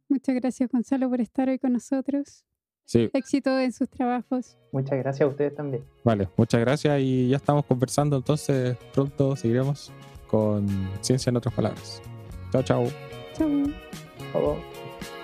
[0.07, 2.43] Muchas gracias, Gonzalo, por estar hoy con nosotros.
[2.85, 4.57] Sí, Éxito en sus trabajos.
[4.71, 5.83] Muchas gracias a ustedes también.
[6.03, 9.91] vale, muchas gracias y ya estamos conversando, entonces pronto seguiremos
[10.27, 10.67] con
[11.01, 12.01] Ciencia en otras palabras.
[12.51, 12.85] Chao, chao.
[13.35, 13.63] Chau.
[14.17, 15.16] Por favor.